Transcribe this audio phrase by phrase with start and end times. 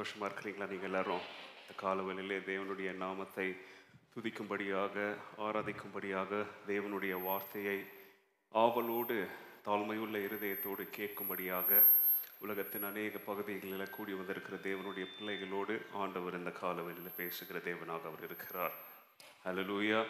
[0.00, 1.24] சந்தோஷமாக இருக்கிறீங்களா நீங்கள் எல்லாரும்?
[1.60, 3.56] இந்த காலவெளியிலே தேவனுடைய நாமத்தை
[4.14, 4.94] துதிக்கும்படியாக
[5.38, 6.30] ஆராதிக்கும்படியாக
[6.68, 7.76] தேவனுடைய வார்த்தையை
[8.52, 9.16] ஆவலோடு
[9.66, 11.82] தாழ்மையுள்ள இருதயத்தோடு கேட்கும்படியாக
[12.38, 18.74] உலகத்தின் அநேக பகுதிகளில் கூடி வந்திருக்கிற தேவனுடைய பிள்ளைகளோடு ஆண்டவர் இந்த காலவெளியில் பேசுகிற தேவனாக அவர் இருக்கிறார்.
[19.44, 20.00] அலலூயா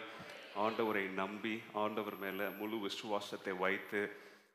[0.55, 4.01] ஆண்டவரை நம்பி ஆண்டவர் மேலே முழு விசுவாசத்தை வைத்து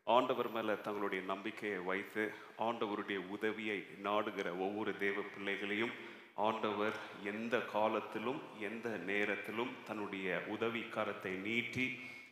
[0.06, 2.22] ஆண்டவர் மேலே தங்களுடைய நம்பிக்கையை வைத்து
[2.58, 5.94] ஆண்டவருடைய உதவியை நாடுகிற ஒவ்வொரு தேவ பிள்ளைகளையும்
[6.34, 11.86] ஆண்டவர் எந்த காலத்திலும் எந்த நேரத்திலும் தன்னுடைய உதவி கரத்தை நீட்டி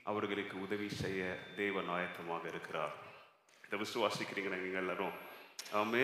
[0.04, 1.20] அவர்களுக்கு உதவி செய்ய
[1.56, 2.94] தேவன் ஆயத்தமாக இருக்கிறார்.
[3.64, 5.14] இதை விசுவாசிக்கிறீங்க நீங்கள் எல்லாரும்?
[5.72, 6.02] ஆமே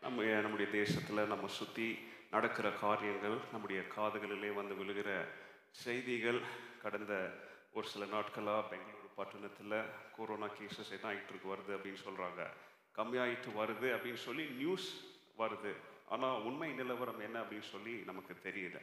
[0.00, 1.88] நம்ம நம்முடைய தேசத்தில் நம்ம சுற்றி
[2.30, 5.10] நடக்கிற காரியங்கள் நம்முடைய காதுகளிலே வந்து விழுகிற
[5.70, 6.40] செய்திகள்
[6.82, 7.12] கடந்த
[7.72, 9.76] ஒரு சில நாட்களாக பெங்களூர் பட்டணத்தில்
[10.16, 12.42] கொரோனா கேசஸ் என்ன ஆகிட்டு இருக்கு வருது அப்படின்னு சொல்கிறாங்க
[12.98, 14.88] கம்மியாயிட்டு வருது அப்படின்னு சொல்லி நியூஸ்
[15.42, 15.72] வருது.
[16.14, 18.80] ஆனால் உண்மை நிலவரம் என்ன அப்படின்னு சொல்லி நமக்கு தெரியல.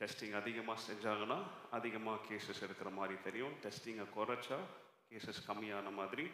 [0.00, 1.38] டெஸ்டிங் அதிகமாக செஞ்சாங்கன்னா
[1.78, 3.54] அதிகமாக கேசஸ் இருக்கிற மாதிரி தெரியும்.
[3.64, 4.58] டெஸ்டிங்கை குறைச்சா
[5.10, 6.26] கேசஸ் கம்மியான மாதிரி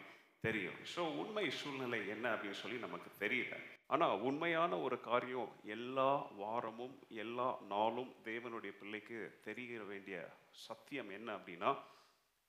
[0.45, 0.79] தெரியும்.
[0.93, 3.55] ஸோ உண்மை சூழ்நிலை என்ன அப்படின்னு சொல்லி நமக்கு தெரியல.
[3.93, 6.11] ஆனால் உண்மையான ஒரு காரியம் எல்லா
[6.41, 9.17] வாரமும் எல்லா நாளும் தேவனுடைய பிள்ளைக்கு
[9.47, 10.17] தெரிய வேண்டிய
[10.67, 11.71] சத்தியம் என்ன அப்படின்னா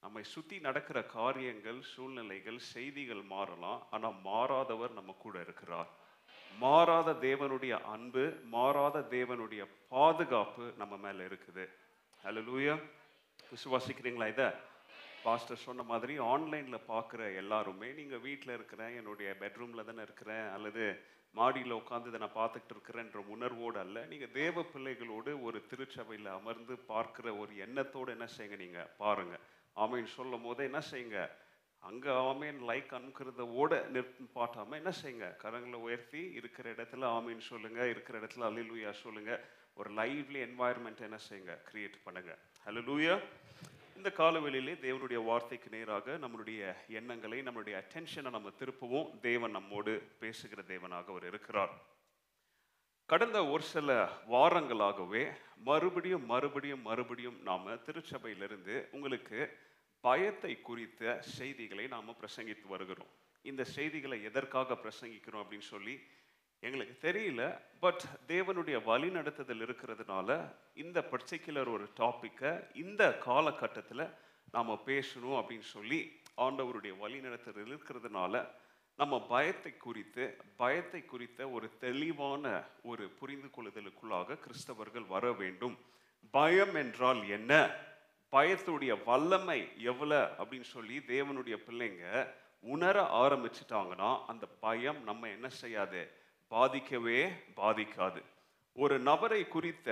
[0.05, 3.79] நம்மை சுற்றி நடக்கிற காரியங்கள் சூழ்நிலைகள் செய்திகள் மாறலாம்.
[3.95, 5.89] ஆனால் மாறாதவர் நம்ம கூட இருக்கிறார்.
[6.63, 9.63] மாறாத தேவனுடைய அன்பு மாறாத தேவனுடைய
[9.93, 11.65] பாதுகாப்பு நம்ம மேலே இருக்குது.
[12.23, 12.75] ஹலோ லூயா
[13.53, 14.47] விசுவாசிக்கிறீங்களா இதை?
[15.25, 20.85] பாஸ்டர் சொன்ன மாதிரி ஆன்லைனில் பார்க்குற எல்லாருமே நீங்கள் வீட்டில் இருக்கிறேன் என்னுடைய பெட்ரூமில் தானே இருக்கிறேன் அல்லது
[21.35, 24.05] மாடியில் உட்காந்து இதை நான் பார்த்துக்கிட்டு இருக்கிறேன்ற உணர்வோடு அல்ல.
[24.13, 29.45] நீங்கள் தேவ பிள்ளைகளோடு ஒரு திருச்சபையில் அமர்ந்து பார்க்குற ஒரு எண்ணத்தோடு என்ன செய்யுங்க நீங்கள் பாருங்கள்
[29.75, 31.29] ஆமைன்னு சொல்லும் போது என்ன செய்யுங்க?
[31.79, 35.27] அங்கே ஆமீன் லைக் அனுக்கிறதோட நிறுத்தி பாட்டாமல் என்ன செய்யுங்க?
[35.43, 39.43] கரங்களை உயர்த்தி இருக்கிற இடத்துல ஆமீன் சொல்லுங்கள் இருக்கிற இடத்துல அலிலூயா சொல்லுங்கள்
[39.73, 41.55] ஒரு லைவ்லி என்வாயர்மெண்ட் என்ன செய்யுங்க?
[41.71, 43.19] கிரியேட் பண்ணுங்கள் ஹலோ
[43.97, 49.19] இந்த காலவெளியிலே தேவனுடைய வார்த்தைக்கு நேராக நம்மளுடைய எண்ணங்களை நம்மளுடைய அட்டென்ஷனை நம்ம திருப்பவும்.
[49.19, 51.73] தேவன் நம்மோடு பேசுகிற தேவனாக அவர் இருக்கிறார்.
[53.05, 55.23] கடந்த ஒரு சில வாரங்களாகவே
[55.63, 59.57] மறுபடியும் மறுபடியும் மறுபடியும் நாம் திருச்சபையிலிருந்து உங்களுக்கு
[60.01, 63.11] பயத்தை குறித்த செய்திகளை நாம் பிரசங்கித்து வருகிறோம்.
[63.41, 65.95] இந்த செய்திகளை எதற்காக பிரசங்கிக்கிறோம் அப்படின்னு சொல்லி
[66.59, 67.59] எங்களுக்கு தெரியல.
[67.79, 70.29] பட் தேவனுடைய வழி நடத்துதல் இருக்கிறதுனால
[70.73, 74.05] இந்த பர்டிகுலர் ஒரு டாப்பிக்கை இந்த காலகட்டத்தில்
[74.51, 76.01] நாம் பேசணும் அப்படின்னு சொல்லி
[76.37, 78.33] ஆண்டவருடைய வழி நடத்துதல் இருக்கிறதுனால
[78.99, 80.23] நம்ம பயத்தை குறித்து
[80.57, 85.75] பயத்தை குறித்த ஒரு தெளிவான ஒரு புரிந்து கொள்ளுதலுக்குள்ளாக கிறிஸ்தவர்கள் வர வேண்டும்.
[86.31, 87.51] பயம் என்றால் என்ன?
[88.31, 89.59] பயத்துடைய வல்லமை
[89.91, 92.05] எவ்வளோ அப்படின்னு சொல்லி தேவனுடைய பிள்ளைங்க
[92.73, 96.01] உணர ஆரம்பிச்சிட்டாங்கன்னா அந்த பயம் நம்ம என்ன செய்யாது?
[96.51, 97.19] பாதிக்கவே
[97.55, 98.21] பாதிக்காது.
[98.75, 99.89] ஒரு நபரை குறித்த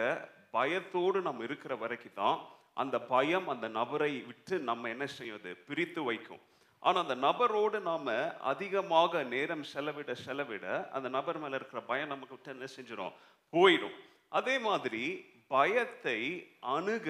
[0.52, 2.40] பயத்தோடு நம்ம இருக்கிற வரைக்கும் தான்
[2.74, 6.44] அந்த பயம் அந்த நபரை விட்டு நம்ம என்ன செய்யுது பிரித்து வைக்கும்.
[6.84, 12.66] ஆனால் அந்த நபரோடு நாம் அதிகமாக நேரம் செலவிட செலவிட அந்த நபர் மேலே இருக்கிற பயம் நமக்கு என்ன
[12.76, 13.14] செஞ்சிடும்
[13.54, 13.96] போயிடும்
[14.30, 15.04] அதே மாதிரி
[15.48, 16.20] பயத்தை
[16.60, 17.08] அணுக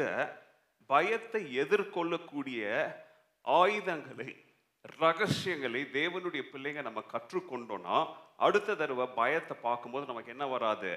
[0.88, 2.62] பயத்தை எதிர்கொள்ளக்கூடிய
[3.42, 4.46] ஆயுதங்களை
[5.00, 10.92] ரகசியங்களை தேவனுடைய பிள்ளைங்க நம்ம கற்றுக்கொண்டோம்னா அடுத்த தடவை பயத்தை பார்க்கும்போது நமக்கு என்ன வராது?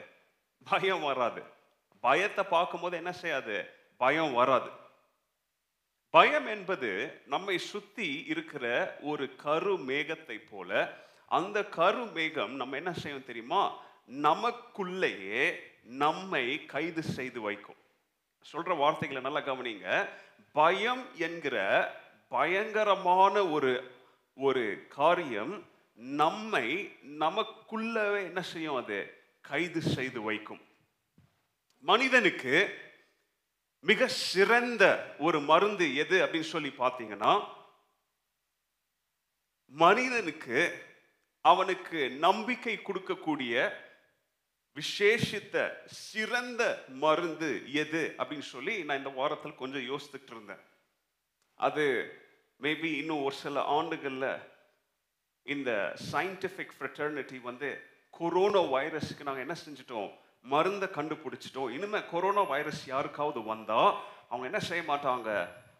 [0.66, 1.42] பயம் வராது.
[2.00, 3.56] பயத்தை பார்க்கும்போது என்ன செய்யாது?
[3.96, 4.70] பயம் வராது.
[6.10, 13.24] பயம் என்பது நம்மை சுத்தி இருக்கிற ஒரு கரு மேகத்தை போல அந்த கரு மேகம் நம்ம என்ன செய்யும்
[13.24, 13.84] தெரியுமா?
[14.10, 17.74] நமக்குள்ளேயே நம்மை கைது செய்து வைக்கும்.
[18.52, 20.08] சொல்ற வார்த்தைகளை நல்லா கவனிங்க.
[20.52, 21.56] பயம் என்கிற
[22.28, 23.90] பயங்கரமான ஒரு
[24.34, 28.74] ஒரு காரியம் நம்மை நமக்குள்ளவே என்ன செய்யும்?
[28.74, 30.60] அது கைது செய்து வைக்கும்.
[31.80, 32.78] மனிதனுக்கு
[33.88, 34.84] மிக சிறந்த
[35.18, 37.32] ஒரு மருந்து எது அப்படின்னு சொல்லி பார்த்தீங்கன்னா
[39.66, 40.60] மனிதனுக்கு
[41.40, 43.54] அவனுக்கு நம்பிக்கை கொடுக்கக்கூடிய
[44.76, 45.56] விசேஷித்த
[45.86, 46.62] சிறந்த
[47.04, 50.64] மருந்து எது அப்படின்னு சொல்லி நான் இந்த வாரத்தில் கொஞ்சம் யோசித்துட்டு இருந்தேன்.
[51.66, 51.84] அது
[52.60, 54.30] மேபி இன்னும் ஒரு சில ஆண்டுகளில்
[55.42, 55.70] இந்த
[56.12, 57.70] சயின்டிஃபிக் ஃப்ரெட்டர்னிட்டி வந்து
[58.10, 60.12] கொரோனா வைரஸ்க்கு நாங்கள் என்ன செஞ்சிட்டோம்?
[60.52, 61.70] மருந்தை கண்டுபிடிச்சிட்டோம்.
[61.76, 63.92] இனிமேல் கொரோனா வைரஸ் யாருக்காவது வந்தால்
[64.28, 65.28] அவங்க என்ன செய்ய மாட்டாங்க?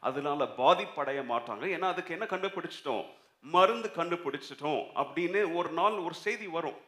[0.00, 1.64] அதனால பாதிப்படைய மாட்டாங்க.
[1.76, 3.06] ஏன்னா அதுக்கு என்ன கண்டுபிடிச்சிட்டோம்?
[3.54, 6.78] மருந்து கண்டுபிடிச்சிட்டோம் அப்படின்னு ஒரு நாள் ஒரு செய்தி வரும்.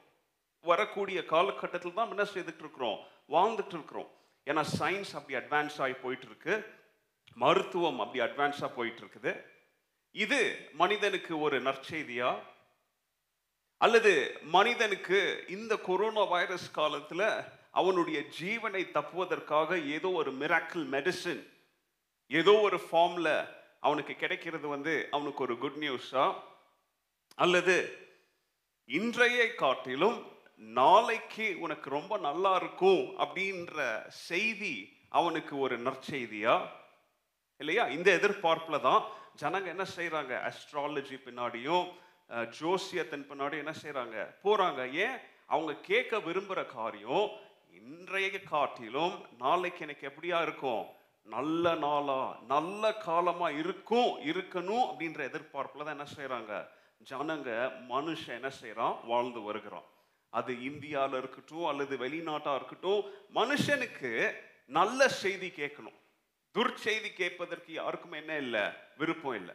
[0.70, 2.98] வரக்கூடிய காலகட்டத்தில் தான் என்ன செய்துட்டு இருக்கிறோம்?
[3.28, 4.10] வாழ்ந்துட்டு இருக்கிறோம்.
[4.50, 6.54] ஏன்னா சயின்ஸ் அப்படி அட்வான்ஸ் ஆகி போயிட்டு இருக்கு
[7.34, 9.32] மருத்துவம் அப்படி அட்வான்ஸாக போயிட்டு இருக்குது
[10.24, 10.40] இது
[10.72, 12.30] மனிதனுக்கு ஒரு நற்செய்தியா?
[13.80, 14.12] அல்லது
[14.56, 17.28] மனிதனுக்கு இந்த கொரோனா வைரஸ் காலத்தில்
[17.78, 21.42] அவனுடைய ஜீவனை தப்புவதற்காக ஏதோ ஒரு மிராக்கிள் மெடிசின்
[22.30, 23.32] ஏதோ ஒரு ஃபார்மில்
[23.82, 26.24] அவனுக்கு கிடைக்கிறது வந்து அவனுக்கு ஒரு குட் நியூஸா
[27.38, 27.76] அல்லது
[28.88, 30.18] இன்றைய காட்டிலும்
[30.62, 33.76] நாளைக்கு உனக்கு ரொம்ப நல்லா இருக்கும் அப்படின்ற
[34.26, 34.74] செய்தி
[35.10, 36.54] அவனுக்கு ஒரு நற்செய்தியா?
[37.60, 37.84] இல்லையா?
[37.88, 39.02] இந்த எதிர்பார்ப்பில் தான்
[39.36, 41.86] ஜனங்க என்ன செய்கிறாங்க அஸ்ட்ராலஜி பின்னாடியும்
[42.58, 45.16] ஜோசியத்தின் பின்னாடியும் என்ன செய்கிறாங்க போகிறாங்க ஏன்?
[45.46, 47.26] அவங்க கேட்க விரும்புகிற காரியம்
[47.70, 50.86] இன்றைய காட்டிலும் நாளைக்கு எனக்கு எப்படியா இருக்கும்?
[51.22, 52.36] நல்ல நாளா?
[52.46, 56.68] நல்ல காலமா இருக்கும் இருக்கணும் அப்படின்ற எதிர்பார்ப்புல தான் என்ன செய்யறாங்க
[57.10, 57.48] ஜனங்க
[57.88, 59.84] மனுஷன் என்ன செய்யறான் வாழ்ந்து வருகிறான்.
[60.30, 63.04] அது இந்தியாவில் இருக்கட்டும் அல்லது வெளிநாட்டா இருக்கட்டும்
[63.34, 64.34] மனுஷனுக்கு
[64.66, 65.98] நல்ல செய்தி கேட்கணும்.
[66.54, 68.62] துர்ச்செய்தி கேட்பதற்கு யாருக்கும் என்ன இல்லை?
[68.96, 69.54] விருப்பம் இல்லை.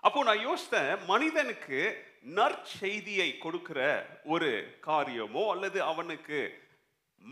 [0.00, 6.62] அப்போ நான் யோசித்தேன் மனிதனுக்கு நற்செய்தியை கொடுக்கிற ஒரு காரியமோ அல்லது அவனுக்கு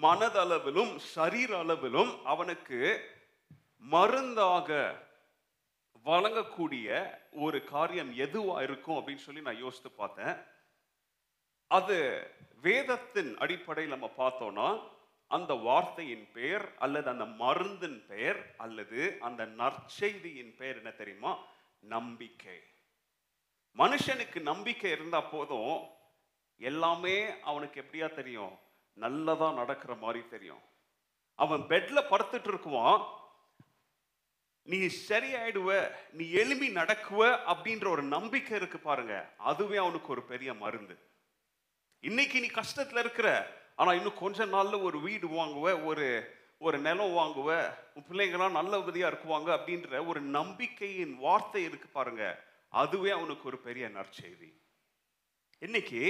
[0.02, 3.08] மனதளவிலும் சரீர அளவிலும் அவனுக்கு
[3.78, 4.98] மருந்தாக
[6.04, 10.36] வழங்கக்கூடிய ஒரு காரியம் எதுவா இருக்கும் அப்படின்னு சொல்லி நான் யோசித்து பார்த்தேன்.
[11.66, 12.26] அது
[12.62, 14.82] வேதத்தின் அடிப்படையில் நம்ம பார்த்தோம்னா
[15.26, 21.44] அந்த வார்த்தையின் பெயர் அல்லது அந்த மருந்தின் பெயர் அல்லது அந்த நற்செய்தியின் பெயர் என்ன தெரியுமா?
[21.78, 22.62] நம்பிக்கை.
[23.76, 25.88] மனுஷனுக்கு நம்பிக்கை இருந்தால் போதும்.
[26.58, 28.58] எல்லாமே அவனுக்கு எப்படியா தெரியும்?
[28.94, 30.62] நல்லதா நடக்கிற மாதிரி தெரியும்.
[31.34, 33.06] அவன் பெட்ல படுத்துட்டு இருக்குவான்.
[34.62, 34.78] நீ
[35.08, 39.32] சரியாயிடுவ நீ எளிமை நடக்குவ அப்படின்ற ஒரு நம்பிக்கை இருக்கு பாருங்க.
[39.36, 40.98] அதுவே அவனுக்கு ஒரு பெரிய மருந்து.
[42.00, 47.74] இன்னைக்கு நீ கஷ்டத்துல இருக்கிற ஆனா இன்னும் கொஞ்ச நாள்ல ஒரு வீடு வாங்குவ ஒரு ஒரு நிலம் வாங்குவ
[47.94, 52.50] உன் பிள்ளைங்களாம் நல்லபடியா இருக்குவாங்க அப்படின்ற ஒரு நம்பிக்கையின் வார்த்தை இருக்கு பாருங்க.
[52.72, 54.48] அதுவே அவனுக்கு ஒரு பெரிய நற்செய்தி.
[55.58, 56.02] இன்னைக்கு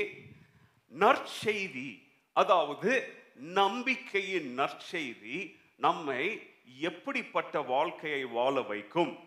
[0.99, 1.89] நற்செய்தி
[2.33, 2.91] அதாவது
[3.35, 5.37] நம்பிக்கையின் நற்செய்தி
[5.77, 6.23] நம்மை
[6.81, 9.19] எப்படிப்பட்ட வாழ்க்கையை வாழ வைக்கும்?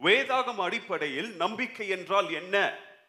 [0.00, 2.56] வேதாகம் அடிப்படையில் நம்பிக்கை என்றால் என்ன?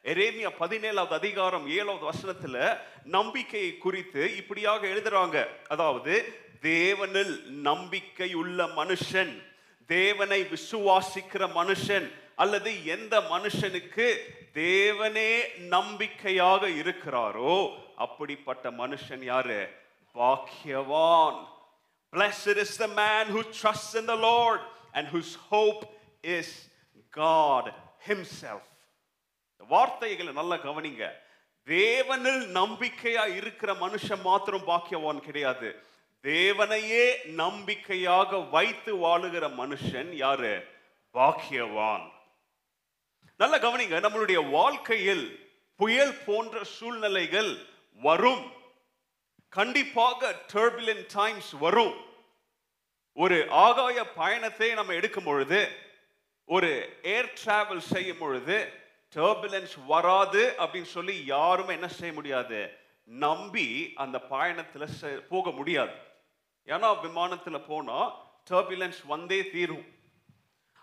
[0.04, 5.48] எரேமியா பதினேழாவது அதிகாரம் ஏழாவது வசனத்துல நம்பிக்கையை குறித்து இப்படியாக எழுதுறாங்க.
[5.68, 9.34] அதாவது தேவனில் நம்பிக்கை உள்ள மனுஷன்
[9.86, 12.08] தேவனை விசுவாசிக்கிற மனுஷன்
[12.40, 14.18] அல்லது எந்த மனுஷனுக்கு
[14.54, 19.70] தேவனே நம்பிக்கையாக இருக்கிறாரோ அப்படிப்பட்ட மனுஷன் யாரு?
[20.16, 21.46] பாக்கியவான்.
[22.12, 24.60] Blessed is the man who trusts in the Lord
[24.94, 25.84] and whose hope
[26.24, 26.46] is
[27.18, 27.74] God
[28.08, 28.64] Himself.
[29.52, 31.12] இந்த வார்த்தைகளை நல்லா கவனிங்க.
[31.66, 35.84] தேவனில் நம்பிக்கையா இருக்கிற மனுஷன் மாத்திரம் பாக்கியவான் கிடையாது.
[36.24, 40.66] தேவனையே நம்பிக்கையாக வைத்து வாழுகிற மனுஷன் யாரு?
[41.14, 42.18] பாக்கியவான்.
[43.40, 47.58] நல்ல கவனிங்க நம்மளுடைய வாழ்க்கையில் புயல் போன்ற சூழ்நிலைகள்
[47.94, 48.52] வரும்.
[49.50, 51.94] கண்டிப்பாக டர்புலன்ட் டைம்ஸ் வரும்.
[53.14, 55.68] ஒரு ஆகாய பயணத்தை நம்ம எடுக்கும் பொழுது
[56.46, 58.74] ஒரு ஏர் டிராவல் செய்யும் பொழுது
[59.16, 62.72] டர்புலன்ஸ் வராது அப்படின்னு சொல்லி யாருமே என்ன செய்ய முடியாது.
[63.04, 65.94] நம்பி அந்த பயணத்தில் செ- போக முடியாது.
[66.66, 68.14] ஏன்னா விமானத்தில் போனால்
[68.50, 69.99] டர்புலன்ஸ் வந்தே தீரும்.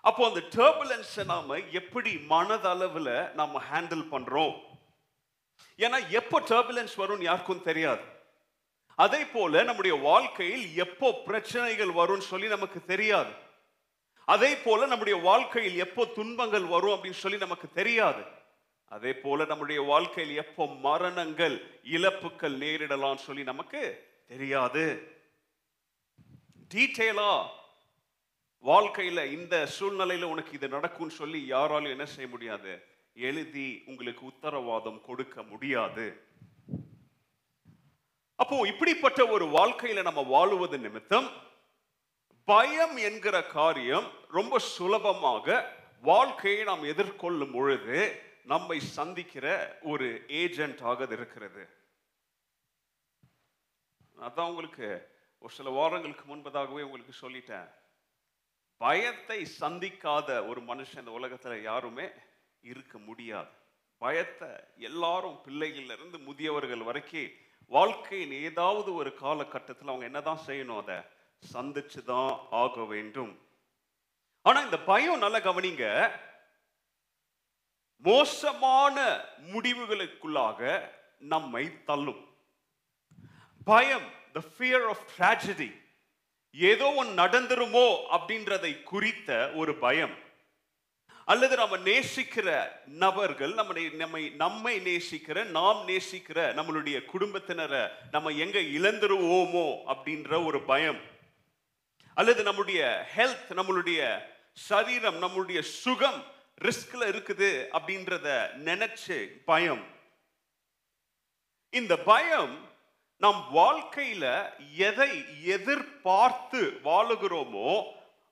[0.08, 4.54] அப்போ அந்த டர்புலன்ஸை நாம எப்படி மனதளவில் நாம ஹேண்டில் பண்றோம்?
[5.84, 8.04] ஏன்னா எப்போ டர்புலன்ஸ் வரும்னு யாருக்கும் தெரியாது.
[9.04, 13.32] அதே போல நம்முடைய வாழ்க்கையில் எப்போ பிரச்சனைகள் வரும்னு சொல்லி நமக்கு தெரியாது.
[14.34, 18.22] அதே போல நம்முடைய வாழ்க்கையில் எப்போ துன்பங்கள் வரும் அப்படின்னு சொல்லி நமக்கு தெரியாது.
[18.96, 21.56] அதே போல நம்முடைய வாழ்க்கையில் எப்போ மரணங்கள்
[21.96, 23.82] இழப்புகள் நேரிடலாம்னு சொல்லி நமக்கு
[24.32, 24.84] தெரியாது.
[26.74, 27.30] டீட்டெயிலா
[28.68, 32.72] வாழ்க்கையில இந்த சூழ்நிலையில உனக்கு இது நடக்கும்னு சொல்லி யாராலும் என்ன செய்ய முடியாது?
[33.14, 36.06] எழுதி உங்களுக்கு உத்தரவாதம் கொடுக்க முடியாது.
[38.34, 41.28] அப்போ இப்படிப்பட்ட ஒரு வாழ்க்கையில நம்ம வாழுவது நிமித்தம்
[42.44, 45.46] பயம் என்கிற காரியம் ரொம்ப சுலபமாக
[46.02, 47.98] வாழ்க்கையை நாம் எதிர்கொள்ளும் பொழுது
[48.44, 49.46] நம்மை சந்திக்கிற
[49.82, 51.64] ஒரு ஏஜென்டாக இருக்கிறது.
[54.26, 54.88] அதான் உங்களுக்கு
[55.38, 57.68] ஒரு சில வாரங்களுக்கு முன்பதாகவே உங்களுக்கு சொல்லிட்டேன்.
[58.78, 62.06] பயத்தை சந்திக்காத ஒரு மனுஷன் இந்த உலகத்தில் யாருமே
[62.60, 63.48] இருக்க முடியாது.
[63.98, 67.30] பயத்தை எல்லாரும் பிள்ளைகளிலிருந்து முதியவர்கள் வரைக்கும்
[67.66, 70.80] வாழ்க்கையின் ஏதாவது ஒரு காலகட்டத்தில் அவங்க என்னதான் செய்யணும்?
[70.82, 70.98] அதை
[71.52, 73.32] சந்திச்சு தான் ஆக வேண்டும்.
[74.42, 76.10] ஆனா இந்த பயம் நல்லா கவனிங்க.
[77.98, 82.22] மோசமான முடிவுகளுக்குள்ளாக நம்மை தள்ளும்.
[83.64, 85.70] பயம் த ஃபியர் ஆஃப் ட்ராஜடி
[86.58, 90.14] ஏதோ ஒன்று நடந்துருமோ அப்படின்றதை குறித்த ஒரு பயம்.
[91.24, 99.78] அல்லது நம்ம நேசிக்கிற நபர்கள் நம்ம நம்மை நம்மை நேசிக்கிற நாம் நேசிக்கிற நம்மளுடைய குடும்பத்தினரை நம்ம எங்க இழந்துருவோமோ
[99.86, 101.00] அப்படின்ற ஒரு பயம்.
[102.14, 104.20] அல்லது நம்முடைய ஹெல்த் நம்மளுடைய
[104.52, 106.24] சரீரம் நம்மளுடைய சுகம்
[106.60, 109.84] ரிஸ்க்ல இருக்குது அப்படின்றத நினைச்சு பயம்.
[111.70, 112.74] இந்த பயம்
[113.22, 114.24] நம் வாழ்க்கையில
[114.88, 115.12] எதை
[115.56, 117.70] எதிர்பார்த்து வாழுகிறோமோ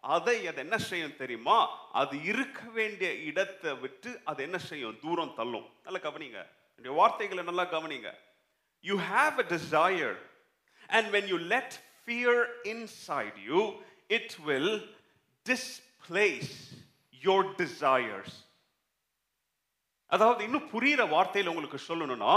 [0.04, 1.58] அதை அது என்ன செய்யும் தெரியுமா?
[1.92, 4.98] அது இருக்க வேண்டிய இடத்தை விட்டு அது என்ன செய்யும்?
[5.00, 5.66] தூரம் தள்ளும்.
[5.84, 6.40] நல்லா கவனிங்க.
[6.74, 8.10] என்னுடைய வார்த்தைகளை நல்லா கவனிங்க.
[8.84, 10.16] You have a desire
[10.88, 11.74] and when you let
[12.04, 12.42] fear
[12.74, 13.60] inside you
[14.06, 14.74] it will
[15.46, 16.52] displace
[17.22, 18.36] your desires
[20.10, 22.34] அதாவது இன்னும் புரியிற வார்த்தையில் உங்களுக்கு சொல்லணும்னா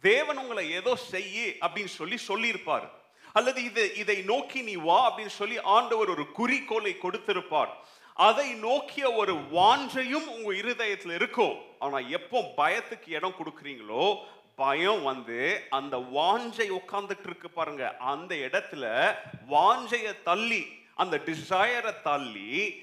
[0.00, 2.86] தேவன் உங்களை ஏதோ செய்ய அப்படின்னு சொல்லி சொல்லியிருப்பார்.
[3.32, 7.68] அல்லது இது இதை நோக்கி நீ வா அப்படின்னு சொல்லி ஆண்டவர் ஒரு குறிக்கோளை கொடுத்திருப்பார்.
[8.12, 14.18] அதை நோக்கிய ஒரு வாஞ்சையும் உங்க இருதயத்தில் இருக்கும் ஆனா எப்போ பயத்துக்கு இடம் கொடுக்குறீங்களோ
[14.54, 17.96] பயம் வந்து அந்த வாஞ்சை உட்கார்ந்துட்டு இருக்கு பாருங்க.
[17.96, 19.14] அந்த இடத்துல
[19.50, 22.74] வாஞ்சையை தள்ளி அந்த டிசையரை தள்ளி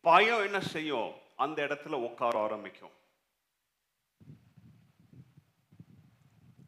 [0.00, 1.12] பயம் என்ன செய்யும்?
[1.36, 2.90] அந்த இடத்துல உட்கார ஆரம்பிக்கும்.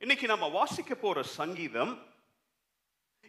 [0.02, 1.92] இன்னைக்கு நம்ம வாசிக்க போற சங்கீதம்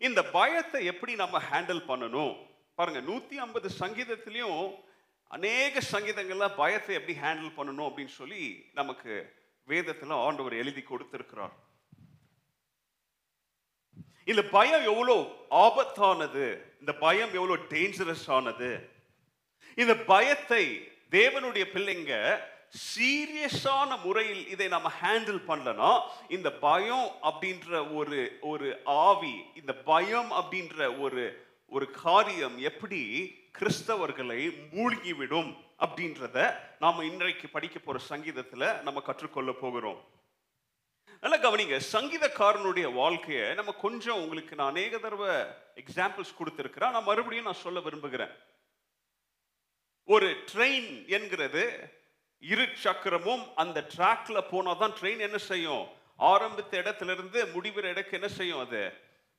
[0.02, 2.32] இந்த பயத்தை எப்படி நம்ம ஹேண்டில் பண்ணணும்?
[2.76, 4.64] பாருங்க நூத்தி ஐம்பது சங்கீதத்திலையும்
[5.28, 9.12] அநேக சங்கீதங்கள்ல பயத்தை எப்படி ஹேண்டில் பண்ணணும் அப்படின்னு சொல்லி நமக்கு
[9.68, 11.54] வேதத்துல ஆண்டவர் எழுதி கொடுத்திருக்கிறார்.
[14.26, 15.18] இந்த பயம் எவ்வளோ
[15.50, 16.48] ஆபத்தானது?
[16.80, 18.72] இந்த பயம் எவ்வளோ டேஞ்சரஸ் ஆனது?
[19.76, 20.64] இந்த பயத்தை
[21.18, 22.14] தேவனுடைய பிள்ளைங்க
[22.74, 31.00] சீரியஸான முறையில் இதை நம்ம ஹேண்டில் பண்ணலனா இந்த பயம் அப்படின்ற ஒரு ஒரு ஆவி இந்த பயம் அப்படின்ற
[31.00, 31.24] ஒரு
[31.68, 33.02] ஒரு காரியம் எப்படி
[33.60, 36.38] கிறிஸ்தவர்களை மூழ்கிவிடும் அப்படின்றத
[36.80, 40.00] நாம் இன்றைக்கு படிக்க போற சங்கீதத்தில் நம்ம கற்றுக்கொள்ள போகிறோம்.
[41.22, 45.34] நல்லா கவனிங்க சங்கீதக்காரனுடைய வாழ்க்கையை நம்ம கொஞ்சம் உங்களுக்கு நான் அநேக தடவை
[45.82, 46.92] எக்ஸாம்பிள்ஸ் கொடுத்துருக்கிறேன்.
[46.92, 48.34] நான் மறுபடியும் நான் சொல்ல விரும்புகிறேன்.
[50.06, 51.64] ஒரு ட்ரெயின் என்கிறது
[52.52, 55.88] இரு சக்கரமும் அந்த ட்ராக்ல போனாதான் ட்ரெயின் என்ன செய்யும்?
[56.18, 58.94] ஆரம்பித்த இடத்துல இருந்து முடிவுற இடக்கு என்ன செய்யும் அது?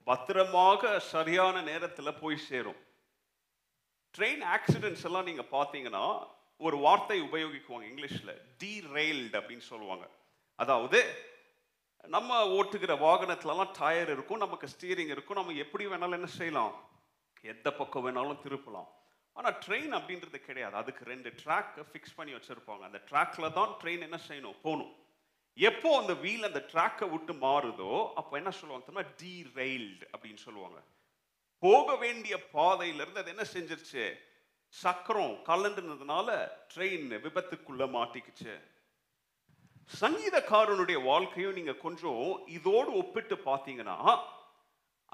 [0.04, 2.80] பத்திரமாக சரியான நேரத்தில் போய் சேரும்.
[4.18, 6.26] ட்ரெயின் ஆக்சிடென்ட்ஸ் எல்லாம் நீங்கள் பார்த்தீங்கன்னா
[6.58, 10.10] ஒரு வார்த்தை உபயோகிக்குவாங்க இங்கிலீஷில் டீரெயில்டு அப்படின்னு சொல்லுவாங்க.
[10.54, 11.00] அதாவது
[12.02, 16.74] நம்ம ஓட்டுகிற வாகனத்துலலாம் டயர் இருக்கும் நமக்கு ஸ்டீரிங் இருக்கும் நம்ம எப்படி வேணாலும் என்ன செய்யலாம்?
[17.42, 18.90] எந்த பக்கம் வேணாலும் திருப்பலாம்.
[19.36, 20.76] ஆனால் ட்ரெயின் அப்படின்றது கிடையாது.
[20.76, 22.82] அதுக்கு ரெண்டு ட்ராக்கை ஃபிக்ஸ் பண்ணி வச்சுருப்பாங்க.
[22.88, 24.60] அந்த ட்ராக்ல தான் ட்ரெயின் என்ன செய்யணும்?
[24.62, 24.92] போகணும்.
[25.54, 29.06] எப்போ அந்த வீல் அந்த ட்ராக்கை விட்டு மாறுதோ அப்போ என்ன சொல்லுவாங்க தெரியுமா?
[29.22, 30.78] டீரெயில்டு அப்படின்னு சொல்லுவாங்க.
[31.58, 34.04] போக வேண்டிய பாதையிலிருந்து அது என்ன செஞ்சிருச்சு?
[34.68, 36.28] சக்கரம் கலண்டுனதுனால
[36.72, 38.54] ட்ரெயின் விபத்துக்குள்ள மாட்டிக்குச்சு.
[40.00, 43.98] சங்கீதக்காரனுடைய வாழ்க்கையும் நீங்க கொஞ்சம் இதோடு ஒப்பிட்டு பார்த்தீங்கன்னா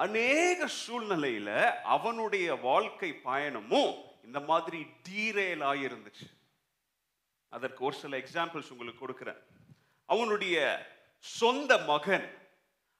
[0.05, 1.50] அநேக சூழ்நிலையில
[1.97, 3.93] அவனுடைய வாழ்க்கை பயணமும்
[4.30, 6.26] இந்த மாதிரி டீரேல் ஆகியிருந்துச்சு
[7.52, 9.40] அதற்கு ஒரு சில எக்ஸாம்பிள்ஸ் உங்களுக்கு கொடுக்குறேன்.
[10.08, 10.56] அவனுடைய
[11.18, 12.26] சொந்த மகன்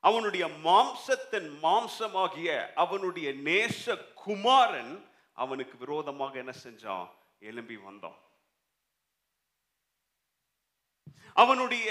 [0.09, 4.95] அவனுடைய மாம்சத்தின் மாம்சமாகிய அவனுடைய நேச குமாரன்
[5.33, 7.09] அவனுக்கு விரோதமாக என்ன செஞ்சான்?
[7.49, 8.19] எழும்பி வந்தான்.
[11.43, 11.91] அவனுடைய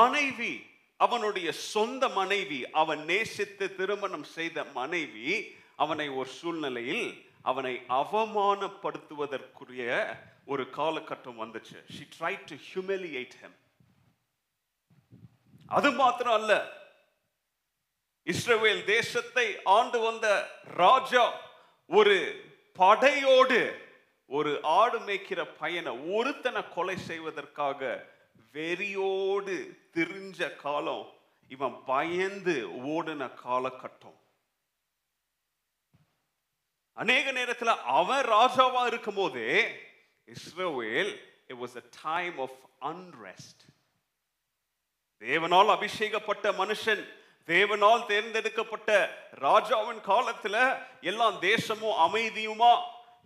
[0.00, 0.54] மனைவி
[0.96, 5.28] அவனுடைய சொந்த மனைவி அவன் நேசித்து திருமணம் செய்த மனைவி
[5.76, 7.06] அவனை ஒரு சூழ்நிலையில்
[7.44, 9.82] அவனை அவமானப்படுத்துவதற்குரிய
[10.52, 11.78] ஒரு காலகட்டம் வந்துச்சு.
[11.94, 13.58] She try to humiliate him
[15.76, 16.52] அது மாத்திரம் அல்ல
[18.26, 19.46] இஸ்ரேல் தேசத்தை
[19.76, 20.26] ஆண்டு வந்த
[20.82, 21.24] ராஜா
[21.90, 22.16] ஒரு
[22.78, 23.60] படையோடு
[24.30, 27.80] ஒரு ஆடு மேய்க்கிற பையனை ஒருத்தனை கொலை செய்வதற்காக
[28.54, 29.56] வெறியோடு
[29.94, 31.04] திரிஞ்ச காலம்
[31.50, 32.56] இவன் பயந்து
[32.94, 34.18] ஓடின காலகட்டம்.
[36.96, 39.48] அநேக நேரத்தில் அவன் ராஜாவா இருக்கும் போதே
[40.28, 41.12] Israel
[41.46, 43.62] it was a time of unrest
[45.20, 47.02] தேவனால் அபிஷேகப்பட்ட மனுஷன்
[47.46, 48.90] தேவனால் தேர்ந்தெடுக்கப்பட்ட
[49.30, 50.56] ராஜாவின் காலத்துல
[51.00, 52.72] எல்லாம் தேசமும் அமைதியுமா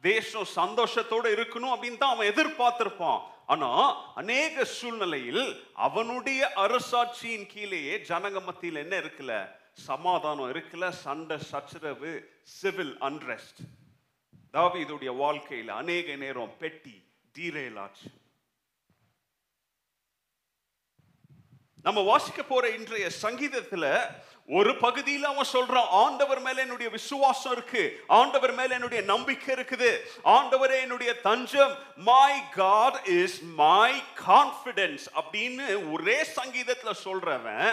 [0.00, 3.20] தேசம் சந்தோஷத்தோடு இருக்கணும் அப்படின்னு தான் அவன் எதிர்பார்த்திருப்பான்.
[3.46, 3.70] ஆனா
[4.14, 5.44] அநேக சூழ்நிலையில்
[5.74, 9.57] அவனுடைய அரசாட்சியின் கீழேயே ஜனங்க மத்தியில் என்ன இருக்குல்ல?
[9.78, 12.12] சமாதானம் இருக்குல்ல சண்டை சச்சரவு
[12.52, 13.60] சிவில் அன்ரெஸ்ட்
[14.54, 16.96] தாவீதுடைய வாழ்க்கையில் அநேக நேரம் பெட்டி
[17.34, 18.08] டீரேல் ஆச்சு.
[21.84, 23.84] நம்ம வாசிக்க போற இன்றைய சங்கீதத்துல
[24.48, 29.90] ஒரு பகுதியில் அவன் சொல்றான் ஆண்டவர் மேல என்னுடைய விசுவாசம் இருக்கு ஆண்டவர் மேல என்னுடைய நம்பிக்கை இருக்குது
[30.28, 33.90] ஆண்டவரே என்னுடைய தஞ்சம் my God is my
[34.24, 37.68] confidence அப்படின்னு ஒரே சங்கீதத்துல சொல்றவன்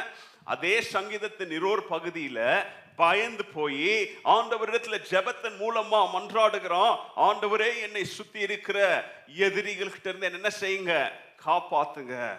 [0.45, 3.89] அதே சங்கீதத்தின் நிரோர் பகுதியில பயந்து போய்
[4.23, 6.99] ஆண்டவரிடத்துல ஜெபத்தின் மூலமா மன்றாடுகிறோம்.
[7.17, 8.79] ஆண்டவரே என்னை சுத்தி இருக்கிற
[9.27, 11.11] எதிரிகள்கிட்ட இருந்து என்ன செய்யுங்க?
[11.45, 12.37] காப்பாத்துங்க.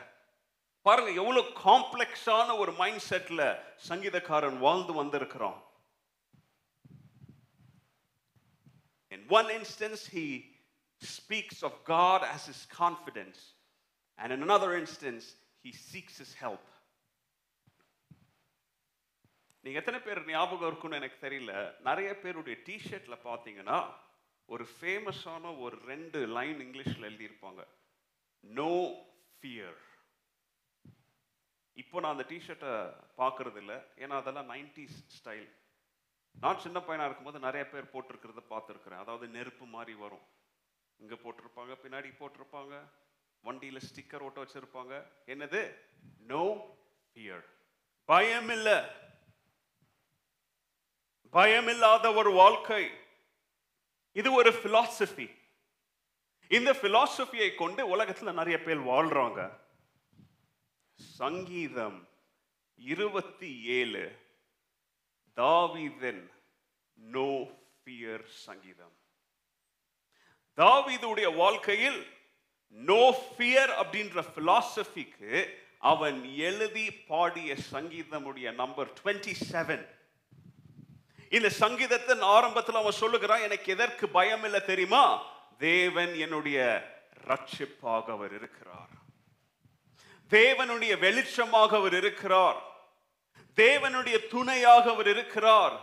[0.82, 3.58] பாருங்க எவ்வளவு காம்ப்ளெக்ஸான ஒரு மைண்ட் செட்ல
[3.88, 5.64] சங்கீதக்காரன் வாழ்ந்து வந்திருக்கிறோம்
[9.10, 10.26] In one instance, he
[11.00, 13.38] speaks of God as his confidence,
[14.18, 15.24] and in another instance,
[15.64, 16.75] he seeks his help.
[19.66, 21.52] நீங்கள் எத்தனை பேர் ஞாபகம் இருக்குன்னு எனக்கு தெரியல.
[21.86, 23.78] நிறைய பேருடைய டிஷர்ட்டில் பார்த்தீங்கன்னா
[24.48, 27.62] ஒரு ஃபேமஸான ஒரு ரெண்டு லைன் இங்கிலீஷில் எழுதியிருப்பாங்க.
[28.44, 28.72] நோ
[29.38, 29.80] ஃபியர்
[31.82, 32.74] இப்போ நான் அந்த டிஷர்ட்டை
[33.20, 35.48] பார்க்கறது இல்லை ஏன்னா அதெல்லாம் நைன்டிஸ் ஸ்டைல்
[36.42, 39.02] நான் சின்ன பையனாக இருக்கும்போது நிறைய பேர் போட்டிருக்கிறத பார்த்துருக்குறேன்.
[39.04, 40.24] அதாவது நெருப்பு மாதிரி வரும்.
[41.00, 42.74] இங்கே போட்டிருப்பாங்க பின்னாடி போட்டிருப்பாங்க.
[43.44, 44.94] வண்டியில் ஸ்டிக்கர் ஓட்ட வச்சுருப்பாங்க.
[45.34, 45.62] என்னது?
[46.32, 46.44] நோ
[47.08, 47.44] ஃபியர்
[48.12, 48.78] பயம் இல்லை
[51.36, 52.90] பயமில்லாத ஒரு வாழ்க்கை.
[54.12, 55.26] இது ஒரு பிலாசபி
[56.48, 59.40] இந்த பிலாசபியை கொண்டு உலகத்தில் நிறைய பேர் வாழ்றாங்க.
[60.94, 62.08] சங்கீதம்
[62.76, 64.04] இருபத்தி ஏழு
[65.36, 66.22] தாவிதன்
[66.94, 67.30] நோ
[67.78, 68.94] ஃபியர் சங்கீதம்.
[70.56, 72.00] தாவிதுடைய வாழ்க்கையில்
[72.70, 75.32] நோ ஃபியர் அப்படின்ற பிலாசபிக்கு
[75.78, 79.86] அவன் எழுதி பாடிய சங்கீதமுடைய நம்பர் டுவெண்ட்டி செவன்
[81.30, 85.22] இந்த சங்கீதத்தின் ஆரம்பத்தில் அவன் சொல்லுகிறான் எனக்கு எதற்கு பயம் இல்லை தெரியுமா?
[85.58, 86.88] தேவன் என்னுடைய
[87.26, 88.88] ரட்சிப்பாக அவர் இருக்கிறார்.
[90.30, 92.62] தேவனுடைய வெளிச்சமாக அவர் இருக்கிறார்.
[93.56, 95.80] தேவனுடைய துணையாக அவர் இருக்கிறார்.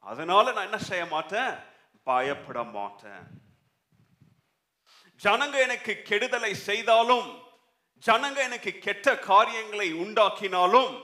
[0.00, 1.54] அதனால நான் என்ன செய்ய மாட்டேன்?
[2.02, 3.40] பயப்பட மாட்டேன்.
[5.22, 7.42] ஜனங்க எனக்கு கெடுதலை செய்தாலும்
[8.06, 11.02] ஜனங்க எனக்கு கெட்ட காரியங்களை உண்டாக்கினாலும்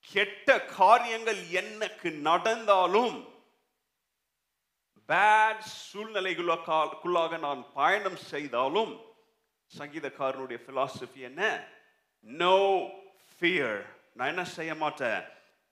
[0.00, 3.28] கெட்ட காரியங்கள் எனக்கு நடந்தாலும்
[5.08, 9.00] பேட் சூழ்நிலைகளுக்குள்ளாக நான் பயணம் செய்தாலும்
[9.78, 11.68] சங்கீதக்காரனுடைய பிலாசபி என்ன?
[12.20, 12.58] நோ
[13.40, 13.84] ஃபியர்
[14.14, 15.22] நான் என்ன செய்ய மாட்டேன்?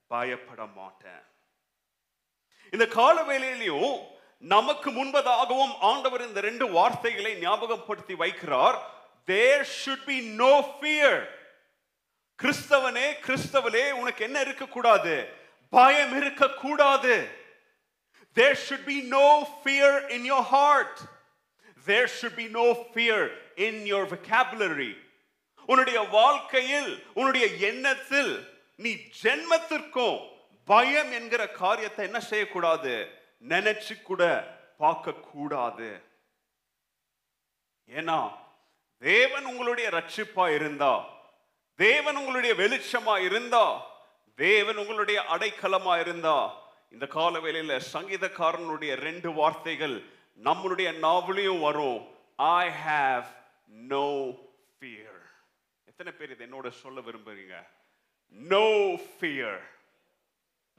[0.06, 1.22] பயப்பட மாட்டேன்.
[2.70, 4.06] இந்த கால வேலையிலையும்
[4.38, 8.78] நமக்கு முன்பதாகவும் ஆண்டவர் இந்த ரெண்டு வார்த்தைகளை ஞாபகப்படுத்தி வைக்கிறார்.
[9.24, 11.37] There should be no fear
[12.38, 15.28] கிறிஸ்தவனே கிறிஸ்தவனே உனக்கு என்ன இருக்கக்கூடாது?
[15.68, 17.28] பயம் இருக்கக்கூடாது.
[18.32, 20.98] There should be no fear in your heart
[21.86, 24.96] there should be no fear in your vocabulary
[25.66, 28.32] உன்னுடைய வாழ்க்கையில் உன்னுடைய எண்ணத்தில்
[28.76, 30.18] நீ ஜென்மத்திற்கும்
[30.64, 33.10] பயம் என்கிற காரியத்தை என்ன செய்யக்கூடாது?
[33.48, 34.22] நினைச்சு கூட
[34.78, 35.90] பார்க்க கூடாது
[37.88, 38.32] ஏன்னா
[38.98, 41.16] தேவன் உங்களுடைய ரட்சிப்பா இருந்தா
[41.78, 43.66] தேவன் உங்களுடைய வெளிச்சமா இருந்தா
[44.36, 46.38] தேவன் உங்களுடைய அடைக்கலமா இருந்தா
[46.92, 49.96] இந்த கால வேலையில சங்கீதக்காரனுடைய ரெண்டு வார்த்தைகள்
[50.44, 52.00] நம்மளுடைய நாவலையும் வரும்.
[52.36, 53.24] ஐ ஹாவ்
[53.66, 54.08] நோ
[54.76, 55.22] ஃபியர்
[55.84, 57.66] எத்தனை பேர் இது என்னோட சொல்ல விரும்புறீங்க?
[58.28, 58.66] நோ
[59.16, 59.64] ஃபியர்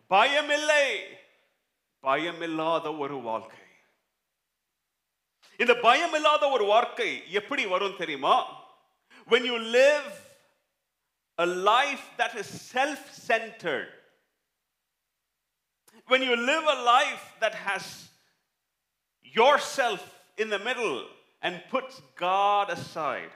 [0.09, 0.85] பயமில்லை.
[2.03, 3.65] பயமில்லாத ஒரு வாழ்க்கை.
[5.57, 8.35] இந்த பயமில்லாத ஒரு வாழ்க்கை எப்படி வரும் தெரியுமா?
[9.29, 10.27] When you live
[11.38, 13.88] a life that is self-centered
[16.06, 18.08] when you live a life that has
[19.22, 20.02] yourself
[20.37, 21.06] in the middle
[21.42, 23.30] and puts God aside,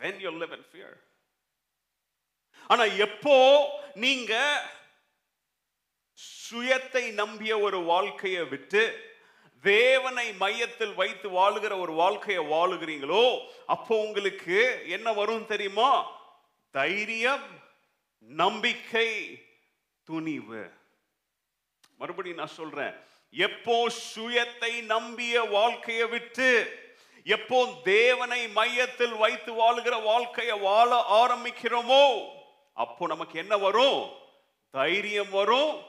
[0.00, 0.92] then you'll live in fear.
[2.70, 3.36] ஆனா எப்போ
[4.04, 4.32] நீங்க
[6.48, 8.82] சுயத்தை நம்பிய ஒரு வாழ்க்கையை விட்டு
[9.63, 15.91] தேவனை மையத்தில் வைத்து வாழுகிற ஒரு வாழ்க்கையை வாழுகிறீங்களோ அப்போ உங்களுக்கு என்ன வரும் தெரியுமா?
[16.71, 17.47] தைரியம்
[18.19, 19.09] நம்பிக்கை
[20.03, 20.71] துணிவு.
[21.97, 22.93] மறுபடியும் நான் சொல்றேன்.
[23.31, 26.81] எப்போ சுயத்தை நம்பிய வாழ்க்கையை விட்டு
[27.23, 32.05] எப்போ தேவனை மையத்தில் வைத்து வாழுகிற வாழ்க்கையை வாழ ஆரம்பிக்கிறோமோ
[32.73, 34.11] அப்போ நமக்கு என்ன வரும்?
[34.69, 35.83] தைரியம் வரும்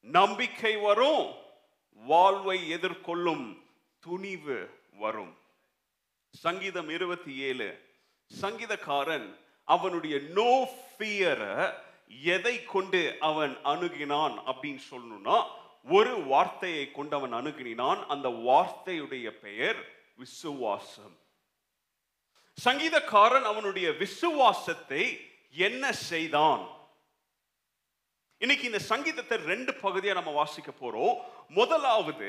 [0.00, 1.39] நம்பிக்கை வரும்
[2.06, 3.62] வாழ்வை எதிர்கொள்ளும்
[4.00, 5.36] துணிவு வரும்.
[6.30, 7.78] சங்கீதம் இருபத்தி ஏழு
[8.40, 11.74] சங்கீதக்காரன் அவனுடைய நோ ஃபியரை
[12.22, 15.44] எதை கொண்டு அவன் அணுகினான் அப்படின்னு சொல்லணும்னா
[15.84, 18.06] ஒரு வார்த்தையை கொண்டு அவன் அணுகினான்.
[18.06, 19.76] அந்த வார்த்தையுடைய பெயர்
[20.16, 21.18] விசுவாசம்.
[22.64, 26.79] சங்கீதக்காரன் அவனுடைய விசுவாசத்தை என்ன செய்தான்?
[28.44, 31.16] இன்னைக்கு இந்த சங்கீதத்தை ரெண்டு பகுதியாக நம்ம வாசிக்க போறோம்.
[31.58, 32.28] முதலாவது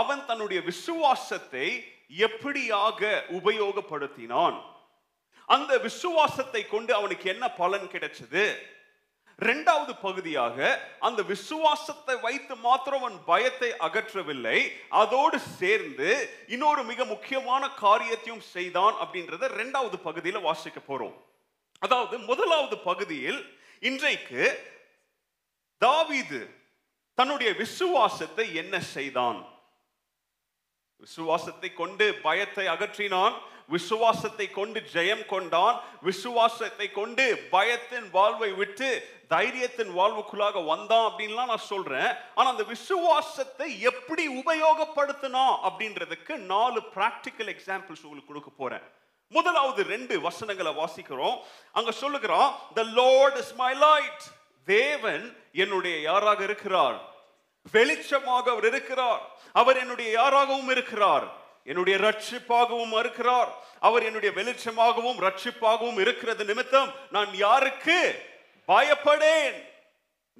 [0.00, 1.66] அவன் தன்னுடைய விசுவாசத்தை
[2.26, 3.00] எப்படியாக
[3.38, 4.56] உபயோகப்படுத்தினான்?
[5.48, 8.44] அந்த விசுவாசத்தை கொண்டு அவனுக்கு என்ன பலன் கிடைச்சது?
[9.38, 10.56] ரெண்டாவது பகுதியாக
[11.08, 14.58] அந்த விசுவாசத்தை வைத்து மாத்திரம் அவன் பயத்தை அகற்றவில்லை.
[15.02, 16.10] அதோடு சேர்ந்து
[16.56, 21.16] இன்னொரு மிக முக்கியமான காரியத்தையும் செய்தான் அப்படின்றத ரெண்டாவது பகுதியில் வாசிக்க போறோம்.
[21.82, 23.40] அதாவது முதலாவது பகுதியில்
[23.90, 24.42] இன்றைக்கு
[25.84, 26.40] தாவீது
[27.18, 29.38] தன்னுடைய விசுவாசத்தை என்ன செய்தான்?
[31.04, 33.36] விசுவாசத்தை கொண்டு பயத்தை அகற்றினான்
[33.74, 35.76] விசுவாசத்தை கொண்டு ஜெயம் கொண்டான்
[36.08, 38.88] விசுவாசத்தை கொண்டு பயத்தின் வாழ்வை விட்டு
[39.34, 42.10] தைரியத்தின் வாழ்வுக்குள்ளாக வந்தான் அப்படின்லாம் நான் சொல்றேன்.
[42.34, 48.84] ஆனா அந்த விசுவாசத்தை எப்படி உபயோகப்படுத்தினா அப்படின்றதுக்கு நாலு பிராக்டிக்கல் எக்ஸாம்பிள்ஸ் உங்களுக்கு கொடுக்க போறேன்.
[49.36, 51.38] முதலாவது ரெண்டு வசனங்களை வாசிக்கிறோம்.
[51.78, 54.26] அங்க சொல்லுகிறான் the Lord is my light
[54.64, 57.08] தேவன் என்னுடைய யாராக இருக்கிறார்?
[57.72, 59.30] வெளிச்சமாக அவர் இருக்கிறார்.
[59.52, 61.38] அவர் என்னுடைய யாராகவும் இருக்கிறார்?
[61.64, 63.64] என்னுடைய ரட்சிப்பாகவும் இருக்கிறார்.
[63.80, 68.22] அவர் என்னுடைய வெளிச்சமாகவும் ரட்சிப்பாகவும் இருக்கிறது நிமித்தம் நான் யாருக்கு?
[68.68, 69.68] பயப்படேன்.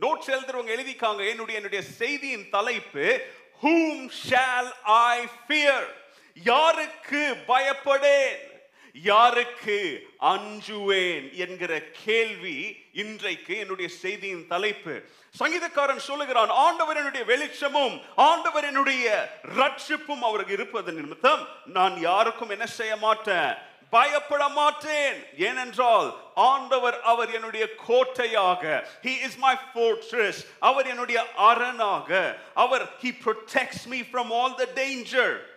[0.00, 1.28] நோட்ஸ் எழுதுறவங்க எழுதிக்காங்க.
[1.28, 3.26] என்னுடைய என்னுடைய செய்தியின் தலைப்பு
[3.62, 5.86] ஹூம் ஷால் ஐ ஃபியர்
[6.34, 8.49] யாருக்கு பயப்படேன்?
[8.92, 15.02] யாருக்கு அஞ்சுவேன் என்கிற கேள்வி இன்றைக்கு என்னுடைய செய்தியின் தலைப்பு.
[15.38, 22.96] சங்கீதக்காரன் சொல்லுகிறான் ஆண்டவர் என்னுடைய வெளிச்சமும் ஆண்டவர் என்னுடைய ரட்சிப்பும் அவருக்கு இருப்பது நிமித்தம் நான் யாருக்கும் என்ன செய்ய
[22.96, 23.68] மாட்டேன்?
[23.90, 25.24] பயப்பட மாட்டேன்.
[25.38, 30.34] ஏனென்றால் ஆண்டவர் அவர் என்னுடைய கோட்டையாக he is my fortress.
[30.58, 35.49] அவர் என்னுடைய அரணாக அவர் he protects me from all the danger.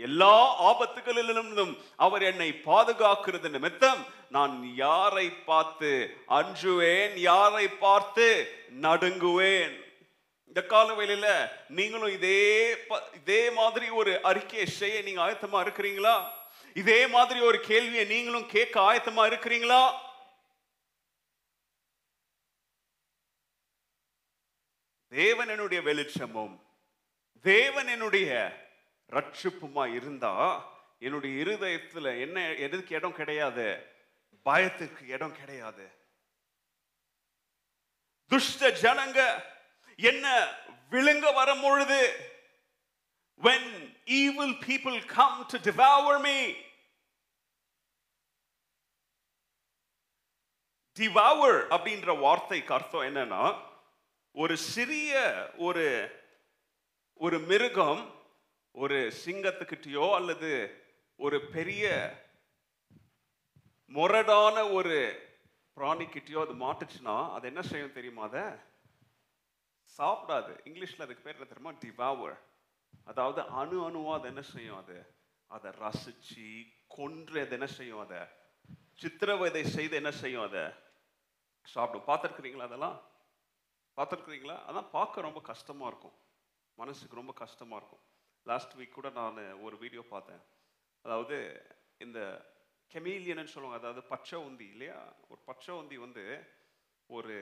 [0.00, 0.34] எல்லா
[0.70, 5.90] ஆபத்துகளிலிருந்தும் அவர் என்னை பாதுகாக்கிறது நிமித்தம் நான் யாரை பார்த்து
[6.28, 8.26] அஞ்சுவேன் யாரை பார்த்து
[8.80, 9.74] நடுங்குவேன்?
[10.46, 11.28] இந்த காலவேளையில
[11.68, 12.42] நீங்களும் இதே
[13.14, 16.16] இதே மாதிரி ஒரு அறிக்கையை செய்ய நீங்க ஆயத்தமா இருக்கிறீங்களா?
[16.76, 19.82] இதே மாதிரி ஒரு கேள்வியை நீங்களும் கேட்க ஆயத்தமா இருக்கிறீங்களா?
[25.12, 26.54] தேவன் என்னுடைய வெளிச்சமும்
[27.44, 28.30] தேவன் என்னுடைய
[29.10, 33.86] ரட்சிப்புமா இருந்தா என்னுடைய இருதயத்துல என்ன எதுக்கு இடம் கிடையாது?
[34.44, 35.90] பயத்துக்கு இடம் கிடையாது.
[38.26, 39.42] துஷ்ட ஜனங்க
[39.96, 40.54] என்ன
[40.90, 42.32] விழுங்க வரும் பொழுது
[43.40, 46.64] when evil people come to devour me
[50.96, 53.62] devour அப்படின்ற வார்த்தைக்கு அர்த்தம் என்னன்னா
[54.30, 55.14] ஒரு சிறிய
[55.56, 56.08] ஒரு
[57.14, 58.15] ஒரு மிருகம்
[58.76, 60.50] ஒரு சிங்கத்துக்கிட்டயோ அல்லது
[61.16, 61.84] ஒரு பெரிய
[63.90, 64.96] முரடான ஒரு
[65.76, 68.44] பிராணிக்கிட்டயோ அது மாட்டுச்சுன்னா அது என்ன செய்யும் தெரியுமா அதை?
[69.98, 70.52] சாப்பிடாது.
[70.64, 71.72] இங்கிலீஷில் அதுக்கு பேர் என்ன தெரியுமா?
[71.82, 72.36] டிவாவர்
[73.04, 74.96] அதாவது அணு அணுவாக அது என்ன செய்யும் அது?
[75.50, 78.20] அதை ரசிச்சு கொன்று அது என்ன செய்யும் அதை?
[78.94, 80.64] சித்திரவதை செய்து என்ன செய்யும் அதை?
[81.62, 82.08] சாப்பிடும்.
[82.08, 82.98] பார்த்துருக்குறீங்களா அதெல்லாம்?
[83.96, 84.58] பார்த்துருக்குறீங்களா?
[84.68, 86.16] அதான் பார்க்க ரொம்ப கஷ்டமாக இருக்கும்.
[86.78, 88.04] மனசுக்கு ரொம்ப கஷ்டமாக இருக்கும்.
[88.46, 90.42] லாஸ்ட் வீக் கூட நான் ஒரு வீடியோ பார்த்தேன்.
[91.04, 91.36] அதாவது
[91.98, 92.18] இந்த
[92.94, 94.98] கெமீலியன்னு சொல்லுவாங்க அதாவது பச்சை உந்தி இல்லையா?
[95.28, 96.24] ஒரு பச்சை உந்தி வந்து
[97.10, 97.36] ஒரு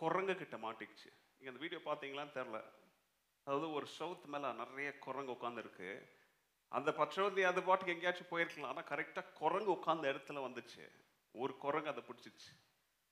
[0.00, 1.10] குரங்கு கிட்ட மாட்டிக்கிச்சு.
[1.38, 2.60] நீங்கள் அந்த வீடியோ பார்த்தீங்களான்னு தெரில
[3.46, 5.90] அதாவது ஒரு சவுத் மேலே நிறைய குரங்கு உட்காந்துருக்கு
[6.72, 8.72] அந்த பச்சை உந்தி அது பாட்டுக்கு எங்கேயாச்சும் போயிருக்கலாம்.
[8.72, 10.84] ஆனால் கரெக்டாக குரங்கு உட்காந்த இடத்துல வந்துச்சு.
[11.34, 12.50] ஒரு குரங்கு அதை பிடிச்சிச்சு.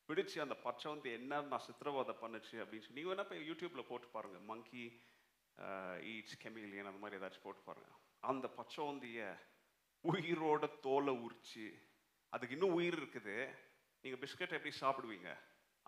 [0.08, 2.56] பிடிச்சு அந்த பச்சை வந்து என்ன நான் சித்திரவதை பண்ணுச்சு?
[2.62, 4.84] அப்படின்னு சொல்லி நீங்கள் வேணா போய் யூடியூப்பில் போட்டு பாருங்கள் மங்கி
[6.12, 7.90] ஈட்ஸ் கெமிலியன் அந்த மாதிரி ஏதாச்சும் போட்டு பாருங்க.
[8.30, 9.20] அந்த பச்சோந்திய
[10.04, 11.66] உயிரோட தோலை உரிச்சு
[12.32, 13.36] அதுக்கு இன்னும் உயிர் இருக்குது.
[14.04, 15.30] நீங்கள் பிஸ்கட் எப்படி சாப்பிடுவீங்க?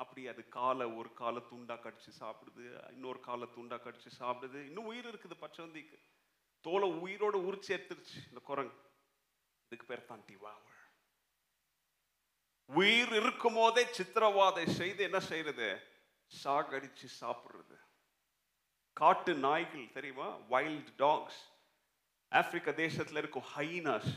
[0.02, 2.64] அப்படி அது காலை ஒரு காலை துண்டா கடிச்சு சாப்பிடுது
[2.96, 4.58] இன்னொரு காலை துண்டா கடிச்சு சாப்பிடுது.
[4.68, 5.98] இன்னும் உயிர் இருக்குது பச்சவந்திக்கு
[6.66, 8.78] தோலை உயிரோட உரிச்சு எடுத்துருச்சு இந்த குரங்கு.
[9.66, 10.76] இதுக்கு பேர் தான் டிவாவர்
[12.70, 15.68] உயிர் இருக்கும் போதே சித்திரவாதை செய்து என்ன செய்யறது
[16.30, 17.76] சாகடிச்சு சாப்பிடுறது.
[19.00, 20.28] காட்டு நாய்கள் தெரியுமா?
[20.48, 21.40] வைல்ட் டாக்ஸ்
[22.28, 24.12] ஆப்பிரிக்க தேசத்தில் இருக்கும் ஹைனாஸ்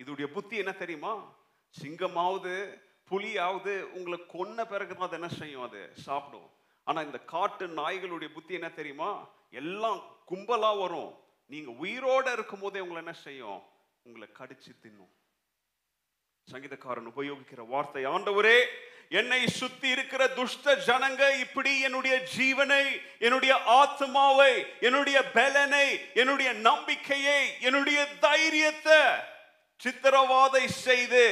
[0.00, 1.12] இதோடைய புத்தி என்ன தெரியுமா?
[1.82, 2.54] சிங்கமாவது
[3.10, 5.92] புலியாவது உங்களை கொன்ன பிறகு தான் அது என்ன செய்யும் அது?
[6.06, 6.50] சாப்பிடும்.
[6.84, 9.10] ஆனால் இந்த காட்டு நாய்களுடைய புத்தி என்ன தெரியுமா?
[9.50, 11.12] எல்லாம் கும்பலாக வரும்.
[11.46, 13.60] நீங்கள் உயிரோட இருக்கும் போதே உங்களை என்ன செய்யும்?
[14.02, 15.12] உங்களை கடிச்சு தின்னும்.
[16.52, 18.58] சங்கீதக்காரன் உபயோகிக்கிற வார்த்தை ஆண்டவரே
[19.10, 22.84] என்னை சுத்தி இருக்கிற துஷ்ட ஜனங்க இப்படி என்னுடைய ஜீவனை
[23.18, 29.00] என்னுடைய ஆத்மாவை என்னுடைய பலனை என்னுடைய நம்பிக்கையை என்னுடைய தைரியத்தை
[29.84, 31.24] சித்திரவாதை செய்து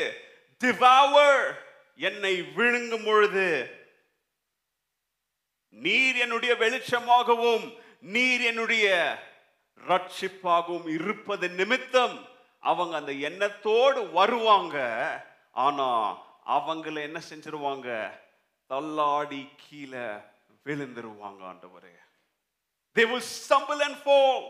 [0.59, 1.63] திவாவர்
[1.97, 3.71] என்னை விழுங்கும் பொழுது
[5.71, 8.87] நீர் என்னுடைய வெளிச்சமாகவும் நீர் என்னுடைய
[9.89, 12.27] ரட்சிப்பாகவும் இருப்பது நிமித்தம்
[12.61, 14.77] அவங்க அந்த எண்ணத்தோடு வருவாங்க.
[15.53, 16.17] ஆனா
[16.57, 17.89] அவங்கள என்ன செஞ்சிருவாங்க?
[18.71, 20.07] தள்ளாடி கீழே
[20.67, 21.95] விழுந்துருவாங்க ஆண்டவரே.
[22.97, 24.41] They will stumble and fall.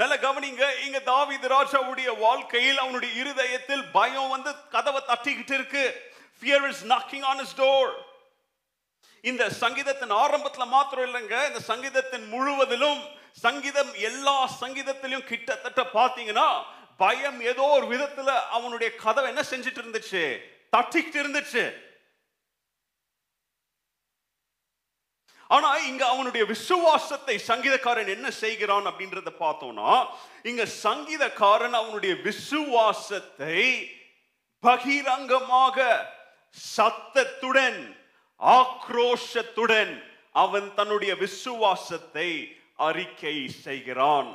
[0.00, 5.84] நல்ல கவனிங்க இங்க தாவீது ராஜாவுடைய வாழ்க்கையில் அவனுடைய இருதயத்தில் பயம் வந்து கதவை தட்டிக்கிட்டு இருக்கு.
[6.42, 7.86] Fear is knocking on his door.
[9.24, 13.00] இந்த சங்கீதத்தின் ஆரம்பத்தில் மாத்திரம் இல்லைங்க இந்த சங்கீதத்தின் முழுவதிலும்
[13.44, 16.48] சங்கீதம் எல்லா சங்கீதத்திலையும் கிட்டத்தட்ட பார்த்தீங்கன்னா
[16.96, 20.24] பயம் ஏதோ ஒரு விதத்துல அவனுடைய கதவை என்ன செஞ்சுட்டு இருந்துச்சு?
[20.72, 21.64] தட்டிக்கிட்டு இருந்துச்சு.
[25.54, 29.90] ஆனா இங்க அவனுடைய விசுவாசத்தை சங்கீதக்காரன் என்ன செய்கிறான் அப்படின்றத பார்த்தோம்னா
[30.50, 33.60] இங்க சங்கீதக்காரன் அவனுடைய விசுவாசத்தை
[34.64, 35.76] பகிரங்கமாக
[36.76, 37.80] சத்தத்துடன்
[38.40, 39.94] ஆக்ரோஷத்துடன்
[40.44, 42.28] அவன் தன்னுடைய விசுவாசத்தை
[42.88, 44.30] அறிக்கை செய்கிறான்.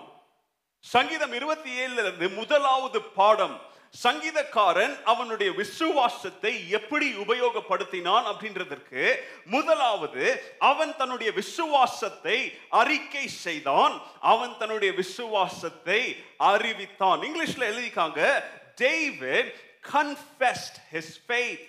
[0.80, 3.58] சங்கீதம் இருபத்தி ஏழுல இருந்து முதலாவது பாடம்
[3.94, 12.38] சங்கீதக்காரன் அவனுடைய விசுவாசத்தை எப்படி உபயோகப்படுத்தினான் அப்படின்றதற்கு முதலாவது அவன் தன்னுடைய விசுவாசத்தை
[12.70, 14.02] அறிக்கை செய்தான்.
[14.20, 16.02] அவன் தன்னுடைய விசுவாசத்தை
[16.38, 17.22] அறிவித்தான்.
[17.22, 18.44] இங்கிலீஷ்ல எழுதிக்காங்க
[18.76, 19.52] David
[19.84, 21.62] confessed his faith.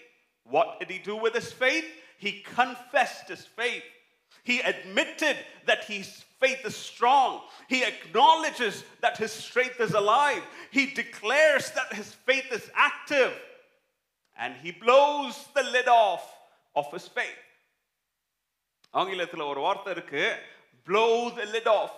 [0.44, 1.88] What did he do with his faith?
[2.18, 3.84] He confessed his faith.
[4.44, 7.30] He admitted that his faith is strong.
[7.72, 8.74] He acknowledges
[9.04, 10.42] that his strength is alive.
[10.76, 13.32] He declares that his faith is active.
[14.38, 16.24] And he blows the lid off
[16.74, 17.40] of his faith.
[18.94, 20.24] ஆங்கிலத்தில் ஒரு வார்த்தை இருக்கு
[20.86, 21.92] blow the lid off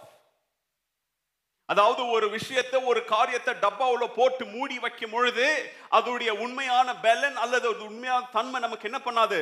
[1.68, 5.46] அதாவது ஒரு விஷயத்தை ஒரு காரியத்தை டப்பாவில் போட்டு மூடி வைக்கும் பொழுது
[5.98, 9.38] அதோடைய உண்மையான பலன் அல்லது உண்மையான தன்மை நமக்கு என்ன பண்ணாது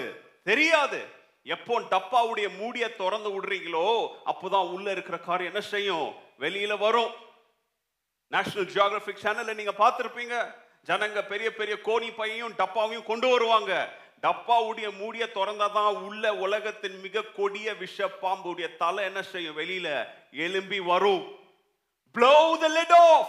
[0.51, 1.01] தெரியாது
[1.43, 6.15] எப்போ டப்பாவுடைய மூடிய திறந்து விடுறீங்களோ அப்போதான் உள்ள இருக்கிற காரியம் என்ன செய்யும்?
[6.39, 7.11] வெளியில வரும்.
[8.29, 10.55] நேஷனல் ஜியாகிரபிக் சேனல்ல நீங்க பார்த்துருப்பீங்க.
[10.87, 14.01] ஜனங்க பெரிய பெரிய கோணி பையையும் டப்பாவையும் கொண்டு வருவாங்க.
[14.23, 19.59] டப்பாவுடைய மூடிய திறந்தாதான் உள்ள உலகத்தின் மிக கொடிய விஷ பாம்புடைய தலை என்ன செய்யும்?
[19.59, 21.41] வெளியில எலும்பி வரும்.
[22.15, 23.27] Blow the lid off!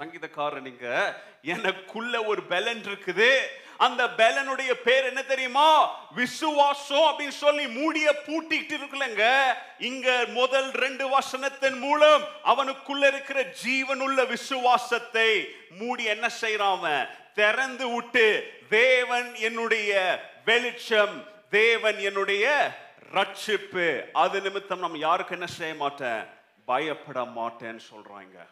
[0.00, 3.46] சங்கீதக்காரன் நீங்க எனக்குள்ள ஒரு பெலன் இருக்குது.
[3.78, 6.00] அந்த பலனுடைய பேர் என்ன தெரியுமா?
[6.12, 9.52] விசுவாசம் அப்படின்னு சொல்லி மூடிய பூட்டிட்டு இருக்குல்லங்க.
[9.78, 17.08] இங்க முதல் ரெண்டு வசனத்தின் மூலம் அவனுக்குள்ள இருக்கிற ஜீவனுள்ள விசுவாசத்தை மூடி என்ன செய்யறான் அவன்?
[17.34, 22.74] திறந்து விட்டு தேவன் என்னுடைய வெளிச்சம் தேவன் என்னுடைய
[23.12, 24.10] ரட்சிப்பு.
[24.12, 26.26] அது நிமித்தம் நம்ம யாருக்கு என்ன செய்ய மாட்டேன்?
[26.64, 28.46] பயப்பட மாட்டேன்னு சொல்றாங்க.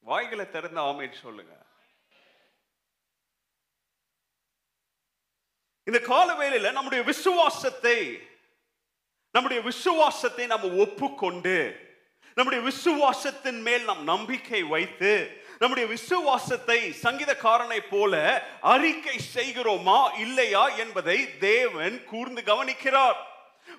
[0.00, 1.52] வாய்களை திறந்து ஆமைன்னு சொல்லுங்க.
[5.90, 8.20] இந்த கால வேலையில நம்முடைய விசுவாசத்தை
[9.30, 11.88] நம்முடைய விசுவாசத்தை நம்ம ஒப்புக்கொண்டு
[12.34, 22.04] நம்முடைய விசுவாசத்தின் மேல் நாம் நம்பிக்கை வைத்து நம்முடைய விசுவாசத்தை சங்கீதக்காரனை போல அறிக்கை செய்கிறோமா இல்லையா என்பதை தேவன்
[22.04, 23.18] கூர்ந்து கவனிக்கிறார்.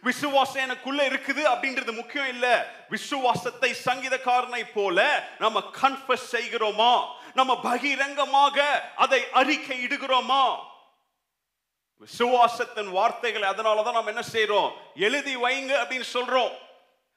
[0.01, 2.73] விசுவாசம் எனக்குள்ள இருக்குது அப்படின்றது முக்கியம் இல்ல.
[2.89, 4.97] விசுவாசத்தை சங்கீதக்காரனை போல
[5.39, 6.93] நம்ம கன்ஃபஸ் செய்கிறோமா
[7.33, 8.57] நம்ம பகிரங்கமாக
[8.95, 10.69] அதை அறிக்கை இடுகிறோமா
[12.01, 16.51] விசுவாசத்தின் வார்த்தைகளை அதனாலதான் நம்ம என்ன செய்யறோம் எழுதி வைங்க அப்படின்னு சொல்றோம்.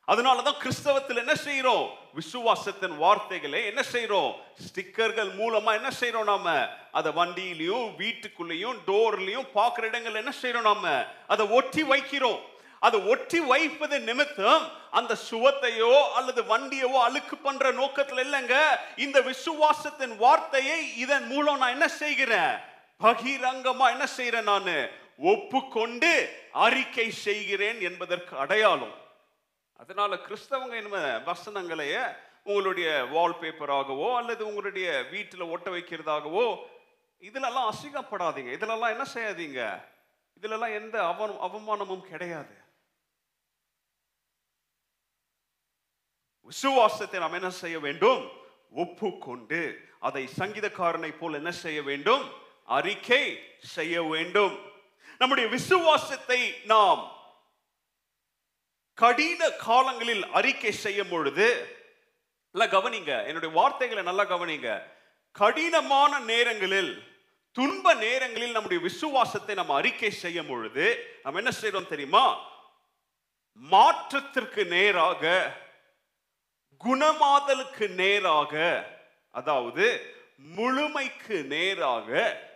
[0.08, 6.68] அதனாலதான் கிறிஸ்தவத்தில் என்ன செய்யறோம் விசுவாசத்தின் வார்த்தைகளை என்ன செய்யறோம் ஸ்டிக்கர்கள் மூலமா என்ன செய்யறோம் நாம?
[6.92, 11.06] அதை வண்டியிலையும் வீட்டுக்குள்ளேயும் டோர்லயும் பார்க்குற இடங்கள் என்ன செய்யறோம் நாம?
[11.26, 12.40] அதை ஒட்டி வைக்கிறோம்.
[12.78, 18.54] அதை ஒட்டி வைப்பது நிமித்தம் அந்த சுவத்தையோ அல்லது வண்டியவோ அழுக்கு பண்ற நோக்கத்துல இல்லைங்க.
[18.96, 22.72] இந்த விசுவாசத்தின் வார்த்தையை இதன் மூலம் நான் என்ன செய்கிறேன்?
[23.00, 24.90] பகிரங்கமா என்ன செய்யறேன் நான்?
[25.18, 26.12] ஒப்புக்கொண்டு
[26.52, 28.94] அறிக்கை செய்கிறேன் என்பதற்கு அடையாளம்.
[29.72, 36.58] அதனால கிறிஸ்தவங்க என்ன வசனங்களைய உங்களுடைய வால்பேப்பராகவோ அல்லது உங்களுடைய வீட்டில் ஒட்ட வைக்கிறதாகவோ
[37.20, 38.50] இதிலெல்லாம் அசிங்கப்படாதீங்க.
[38.58, 39.84] இதிலெல்லாம் என்ன செய்யாதீங்க?
[40.40, 42.54] இதுலெல்லாம் எந்த அவ அவமானமும் கிடையாது.
[46.42, 48.30] விசுவாசத்தை நாம் என்ன செய்ய வேண்டும்?
[48.72, 52.42] ஒப்புக்கொண்டு அதை சங்கீதக்காரனை போல் என்ன செய்ய வேண்டும்?
[52.64, 53.24] அறிக்கை
[53.60, 54.54] செய்ய வேண்டும்.
[55.18, 57.02] நம்முடைய விசுவாசத்தை நாம்
[58.98, 61.46] கடின காலங்களில் அறிக்கை செய்யும் பொழுது
[62.54, 64.68] நல்லா கவனிங்க என்னுடைய வார்த்தைகளை நல்லா கவனிங்க.
[65.32, 66.92] கடினமான நேரங்களில்
[67.52, 70.86] துன்ப நேரங்களில் நம்முடைய விசுவாசத்தை நம்ம அறிக்கை செய்யும் பொழுது
[71.22, 72.24] நம்ம என்ன செய்யறோம் தெரியுமா?
[73.60, 75.32] மாற்றத்திற்கு நேராக
[76.80, 78.54] குணமாதலுக்கு நேராக
[79.30, 79.86] அதாவது
[80.56, 82.10] முழுமைக்கு நேராக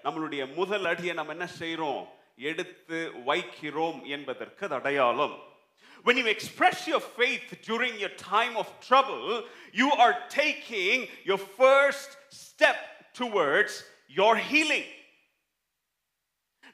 [0.08, 2.16] நம்மளுடைய முதல் அடியை நம்ம என்ன செய்கிறோம்?
[2.36, 5.46] எடுத்து வைக்கிறோம் என்பதற்கு அது அடையாளம்.
[6.04, 12.10] When you express your faith during your time of trouble, you are taking your first
[12.28, 12.76] step
[13.18, 13.70] towards
[14.08, 14.86] your healing.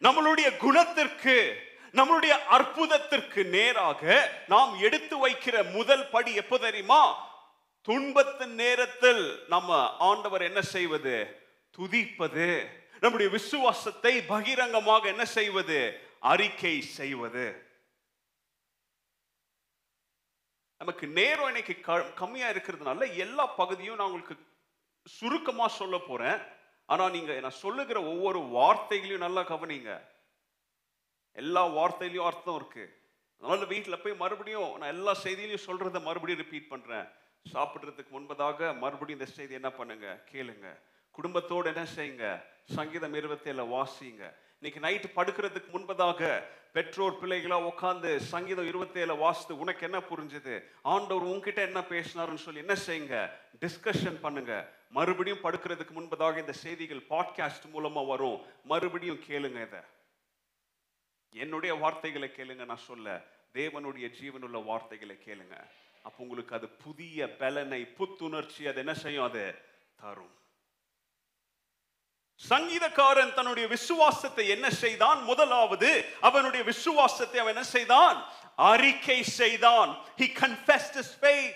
[0.00, 1.56] நம்மளுடைய குணத்திற்கு
[1.92, 7.32] நம்மளுடைய அற்புதத்திற்கு நேராக நாம் எடுத்து வைக்கிற முதல் படி எப்போ தெரியுமா?
[7.82, 11.42] துன்பத்தின் நேரத்தில் நம்ம ஆண்டவர் என்ன செய்வது?
[11.78, 12.82] துதிப்பது.
[13.04, 16.00] நம்முடைய விசுவாசத்தை பகிரங்கமாக என்ன செய்வது?
[16.20, 17.66] அறிக்கை செய்வது.
[20.78, 24.36] நமக்கு நேரம் இன்னைக்கு க- கம்மியா இருக்கிறதுனால எல்லா பகுதியும் நான் உங்களுக்கு
[25.04, 26.38] சுருக்கமா சொல்ல போறேன்.
[26.86, 30.04] ஆனா நீங்க நான் சொல்லுகிற ஒவ்வொரு வார்த்தைகளையும் நல்லா கவனிங்க.
[31.32, 33.00] எல்லா வார்த்தையிலையும் அர்த்தம் இருக்கு.
[33.38, 37.08] அதனால வீட்டில் போய் மறுபடியும் நான் எல்லா செய்தியிலையும் சொல்றத மறுபடியும் ரிப்பீட் பண்றேன்.
[37.52, 40.24] சாப்பிட்றதுக்கு முன்பதாக மறுபடியும் இந்த செய்தி என்ன பண்ணுங்க?
[40.32, 40.78] கேளுங்க.
[41.10, 42.52] குடும்பத்தோடு என்ன செய்யுங்க?
[42.64, 44.34] சங்கீதம் இருபத்தேழு வாசிங்க.
[44.60, 50.62] இன்னைக்கு நைட்டு படுக்கிறதுக்கு முன்பதாக பெற்றோர் பிள்ளைகளா உட்காந்து சங்கீதம் இருபத்தேழு வாசித்து உனக்கு என்ன புரிஞ்சுது?
[50.82, 53.30] ஆண்டவர் உங்ககிட்ட என்ன பேசினாருன்னு சொல்லி என்ன செய்யுங்க?
[53.60, 54.72] டிஸ்கஷன் பண்ணுங்க.
[54.90, 58.40] மறுபடியும் படுக்கிறதுக்கு முன்பதாக இந்த செய்திகள் பாட்காஸ்ட் மூலமா வரும்.
[58.64, 59.80] மறுபடியும் கேளுங்க இதை.
[61.32, 63.24] என்னுடைய வார்த்தைகளை கேளுங்க நான் சொல்ல.
[63.52, 65.64] தேவனுடைய ஜீவனுள்ள வார்த்தைகளை கேளுங்க.
[66.02, 69.24] அப்போ உங்களுக்கு அது புதிய பலனை புத்துணர்ச்சி அது என்ன செய்யும்?
[69.24, 69.54] அது
[70.02, 70.42] தரும்.
[72.40, 75.22] சங்கீதக்காரன் தன்னுடைய விசுவாசத்தை என்ன செய்தான்?
[75.22, 78.24] முதலாவது அவனுடைய விசுவாசத்தை அவன் என்ன செய்தான்?
[78.56, 79.98] அறிக்கை செய்தான்.
[80.18, 81.54] He confessed his faith.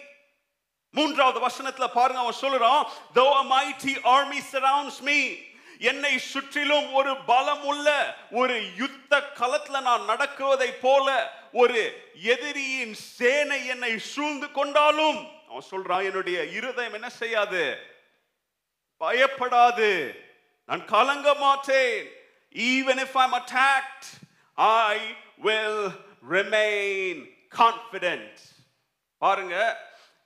[0.91, 5.47] மூன்றாவது வசனத்துல பாருங்க அவன் சொல்றான் though a mighty army surrounds me
[5.79, 13.99] என்னை சுற்றிலும் ஒரு பலம் உள்ள ஒரு யுத்த களத்துல நான் நடக்குவதை போல ஒரு எதிரியின் சேனை என்னை
[13.99, 17.79] சூழ்ந்து கொண்டாலும் அவன் சொல்றான் என்னுடைய இருதயம் என்ன செய்யாது?
[19.01, 19.91] பயப்படாது.
[20.69, 21.99] நான் கலங்க மாட்டேன்.
[22.55, 24.07] Even if I'm attacked
[24.87, 24.95] I
[25.39, 25.83] will
[26.31, 27.21] remain
[27.53, 28.41] confident
[29.23, 29.57] பாருங்க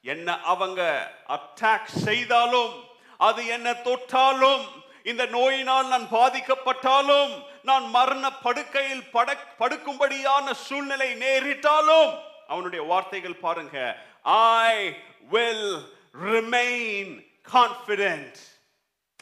[0.05, 0.81] என்ன அவங்க
[1.29, 2.75] அட்டாக் செய்தாலும்
[3.21, 4.65] அது என்ன தொட்டாலும்
[5.03, 7.33] இந்த நோயினால் நான் பாதிக்கப்பட்டாலும்
[7.65, 9.29] நான் மரண படுக்கையில் பட
[9.61, 12.11] படுக்கும்படியான சூழ்நிலை நேரிட்டாலும்
[12.49, 13.79] அவனுடைய வார்த்தைகள் பாருங்க
[14.65, 14.75] I
[15.31, 15.69] will
[16.27, 17.13] remain
[17.53, 18.41] confident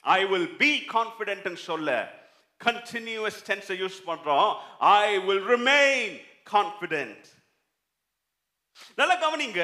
[0.05, 2.19] I will be confident சொல்ல
[2.61, 4.61] கண்டினியூஸ் டென்ஸை யூஸ் பண்றோம்.
[4.79, 6.21] ஐ வில் ரிமைன்
[6.53, 7.27] கான்ஃபிடென்ட்
[8.97, 9.63] நல்ல கவனிங்க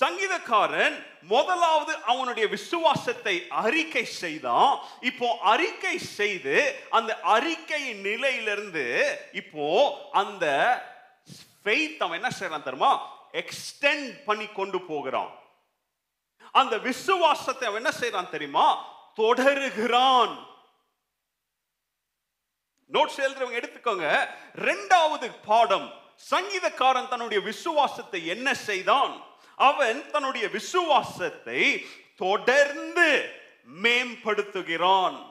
[0.00, 4.78] சங்கீதக்காரன் முதலாவது அவனுடைய விசுவாசத்தை அறிக்கை செய்தான்.
[5.00, 6.56] இப்போ அறிக்கை செய்து
[6.90, 8.86] அந்த அறிக்கையின் நிலையிலிருந்து
[9.32, 9.66] இப்போ
[10.12, 10.46] அந்த
[11.64, 12.92] ஃபெய்த் அவன் என்ன செய்யறான் தெரியுமா?
[13.32, 15.32] எக்ஸ்டெண்ட் பண்ணி கொண்டு போகிறான்.
[16.52, 18.66] அந்த விசுவாசத்தை அவன் என்ன செய்யறான் தெரியுமா?
[19.14, 20.34] தொடருகிறான்.
[22.90, 24.08] நோட்ஸ் எழுதுறவங்க எடுத்துக்கோங்க.
[24.68, 25.86] ரெண்டாவது பாடம்
[26.30, 29.12] சங்கீதக்காரன் தன்னுடைய விசுவாசத்தை என்ன செய்தான்?
[29.56, 31.60] அவன் தன்னுடைய விசுவாசத்தை
[32.16, 33.08] தொடர்ந்து
[33.82, 35.30] மேம்படுத்துகிறான்.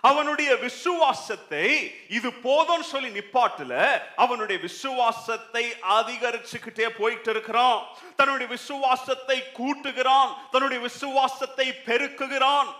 [0.00, 1.66] அவனுடைய விசுவாசத்தை
[2.08, 3.74] இது போதும்னு சொல்லி நிப்பாட்டுல
[4.16, 5.64] அவனுடைய விசுவாசத்தை
[5.98, 7.80] அதிகரிச்சுக்கிட்டே போயிட்டு இருக்கிறான்.
[8.16, 12.70] தன்னுடைய விசுவாசத்தை கூட்டுகிறான் தன்னுடைய விசுவாசத்தை பெருக்குகிறான்.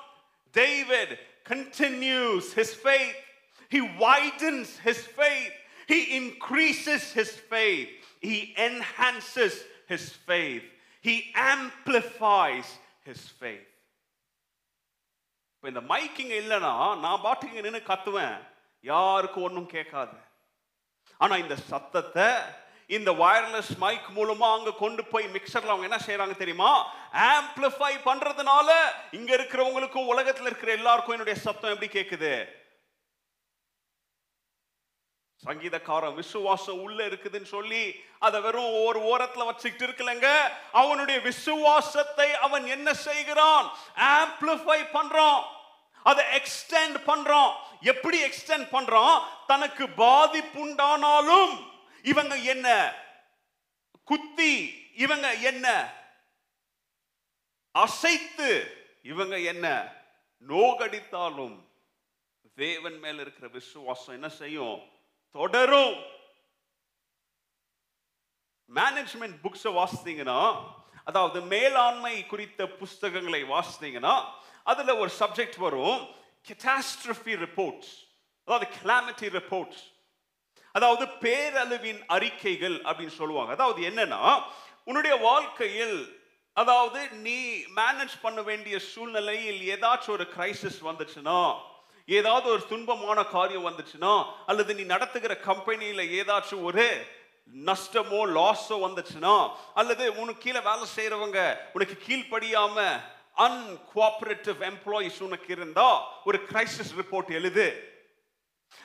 [0.53, 1.09] David
[1.43, 3.15] continues his faith.
[3.69, 5.53] He widens his faith.
[5.87, 7.89] He increases his faith.
[8.21, 10.63] He enhances his faith.
[11.01, 11.15] He
[11.53, 12.67] amplifies
[13.07, 13.69] his faith.
[15.55, 16.73] இப்போ இந்த மைக்கிங் இல்லைன்னா
[17.03, 18.35] நான் பாட்டுக்கு நின்று கத்துவேன்
[18.83, 20.17] யாருக்கும் ஒன்றும் கேட்காது
[21.21, 22.27] ஆனா இந்த சத்தத்தை
[22.90, 26.94] இந்த வயர்லெஸ் மைக் மூலமா அங்க கொண்டு போய் மிக்சர்ல அவங்க என்ன செய்யறாங்க தெரியுமா?
[27.12, 28.72] ஆம்பிளிஃபை பண்றதுனால
[29.10, 32.44] இங்க இருக்கிறவங்களுக்கும் உலகத்துல இருக்கிற எல்லாருக்கும் என்னுடைய சத்தம் எப்படி கேக்குது?
[35.46, 40.50] சங்கீதக்காரன் விசுவாசம் உள்ள இருக்குதுன்னு சொல்லி அதை வெறும் ஒரு ஓரத்துல வச்சுக்கிட்டு இருக்கலங்க.
[40.72, 43.70] அவனுடைய விசுவாசத்தை அவன் என்ன செய்கிறான்?
[43.96, 45.42] ஆம்பிளிஃபை பண்றான்.
[46.02, 47.52] அதை எக்ஸ்டெண்ட் பண்றான்.
[47.80, 49.22] எப்படி எக்ஸ்டெண்ட் பண்றான்?
[49.46, 51.69] தனக்கு பாதிப்புண்டானாலும்
[52.02, 52.94] இவங்க என்ன?
[54.04, 55.92] குத்தி இவங்க என்ன?
[57.70, 59.92] அசைத்து இவங்க என்ன?
[60.48, 61.68] நோகடித்தாலும்
[62.54, 64.90] தேவன் மேல இருக்கிற விசுவாசம் என்ன செய்யும்?
[65.30, 66.04] தொடரும்.
[68.74, 70.64] மேனேஜ்மெண்ட் புக்ஸை வாசித்தீங்கன்னா
[71.04, 74.32] அதாவது மேலாண்மை குறித்த புஸ்தகங்களை வாசித்தீங்கன்னா
[74.64, 76.14] அதுல ஒரு சப்ஜெக்ட் வரும்.
[76.48, 78.08] கெட்டாஸ்ட்ரஃபி ரிப்போர்ட்ஸ்
[78.44, 79.98] அதாவது கிளாமிட்டி ரிப்போர்ட்ஸ்
[80.74, 83.50] அதாவது பேரழிவின் அறிக்கைகள் அப்படின்னு சொல்லுவாங்க.
[83.56, 84.22] அதாவது என்னன்னா
[84.88, 85.98] உன்னுடைய வாழ்க்கையில்
[86.56, 87.38] அதாவது நீ
[87.78, 91.40] மேனேஜ் பண்ண வேண்டிய சூழ்நிலையில் ஏதாச்சும் ஒரு கிரைசிஸ் வந்துச்சுன்னா
[92.08, 94.12] ஏதாவது ஒரு துன்பமான காரியம் வந்துச்சுன்னா
[94.50, 96.86] அல்லது நீ நடத்துகிற கம்பெனியில் ஏதாச்சும் ஒரு
[97.68, 99.36] நஷ்டமோ லாஸோ வந்துச்சுன்னா
[99.80, 101.40] அல்லது உனக்கு கீழே வேலை செய்கிறவங்க
[101.76, 102.76] உனக்கு கீழ்ப்படியாம
[103.46, 105.88] அன்கோஆபரேட்டிவ் எம்ப்ளாயிஸ் உனக்கு இருந்தா
[106.28, 107.66] ஒரு கிரைசிஸ் ரிப்போர்ட் எழுது.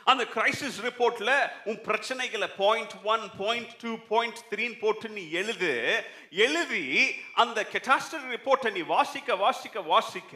[0.03, 6.05] அந்த கிரைசிஸ் ரிப்போர்ட்ல உன் பிரச்சனைகளை point one point two point த்ரீன்னு போட்டு நீ எழுது.
[6.29, 10.35] எழுதி அந்த கெட்டாஸ்டரி ரிப்போர்ட்டை நீ வாசிக்க வாசிக்க வாசிக்க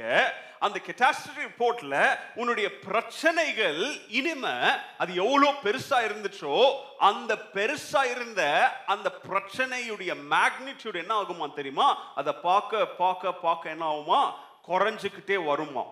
[0.60, 4.56] அந்த கெட்டாஸ்டரி ரிப்போர்ட்ல உன்னுடைய பிரச்சனைகள் இனிமே
[4.98, 6.56] அது எவ்வளோ பெருசா இருந்துச்சோ
[6.98, 8.42] அந்த பெருசா இருந்த
[8.86, 12.14] அந்த பிரச்சனையுடைய மேக்னிடியூட் என்ன ஆகுமா தெரியுமா?
[12.16, 14.34] அதை பார்க்க பார்க்க பார்க்க என்ன ஆகுமா?
[14.68, 15.86] குறைஞ்சுக்கிட்டே வருமா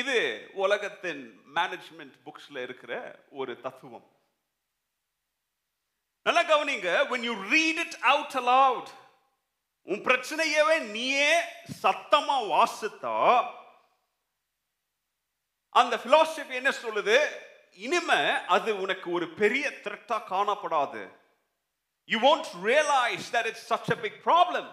[0.00, 1.22] இது உலகத்தின்
[1.54, 2.92] மேனேஜ்மெண்ட் புக்ஸ்ல இருக்கிற
[3.30, 4.06] ஒரு தத்துவம்.
[6.22, 8.86] நல்லா கவனிங்க when you read it out aloud
[9.82, 11.40] உன் பிரச்சனையவே நீயே
[11.82, 13.16] சத்தமா வாசித்தா
[15.68, 17.18] அந்த பிலாசபி என்ன சொல்லுது?
[17.74, 18.22] இனிமே
[18.56, 21.02] அது உனக்கு ஒரு பெரிய த்ரெட்டா காணப்படாது.
[22.04, 24.66] You won't realise that it's such a big problem.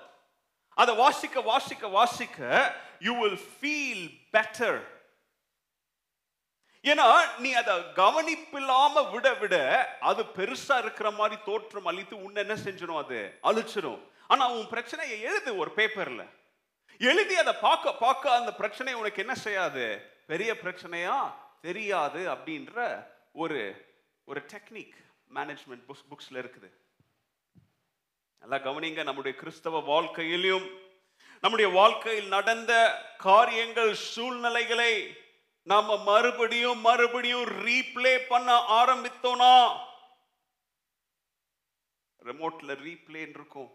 [0.74, 2.40] அதை வாசிக்க வாசிக்க வாசிக்க
[3.00, 4.06] யூ வில் ஃபீல்
[4.38, 5.00] பெட்டர்
[6.84, 9.56] ஏன்னா நீ அதை கவனிப்பில்லாம விட விட
[10.00, 13.38] அது பெருசா இருக்கிற மாதிரி தோற்றம் அளித்து உன்னை என்ன செஞ்சிடும் அது?
[13.44, 16.30] அழிச்சிடும் ஆனா உன் பிரச்சனையை எழுது ஒரு பேப்பர்ல.
[17.00, 19.86] எழுதி அதை பார்க்க பார்க்க அந்த பிரச்சனை உனக்கு என்ன செய்யாது?
[20.28, 21.32] பெரிய பிரச்சனையா?
[21.62, 23.86] தெரியாது அப்படின்ற ஒரு
[24.26, 24.98] ஒரு டெக்னிக்
[25.36, 26.70] மேனேஜ்மெண்ட் புக்ஸ் புக்ஸ்ல இருக்குது.
[28.40, 30.70] நல்லா கவனிங்க நம்முடைய கிறிஸ்தவ வாழ்க்கையிலும்
[31.42, 32.74] நம்முடைய வாழ்க்கையில் நடந்த
[33.18, 35.16] காரியங்கள் சூழ்நிலைகளை
[35.64, 39.54] நாம மறுபடியும் மறுபடியும் ரீப்ளே பண்ண ஆரம்பித்தோம்னா
[42.26, 43.70] ரிமோட்ல ரீப்ளே இருக்கும்.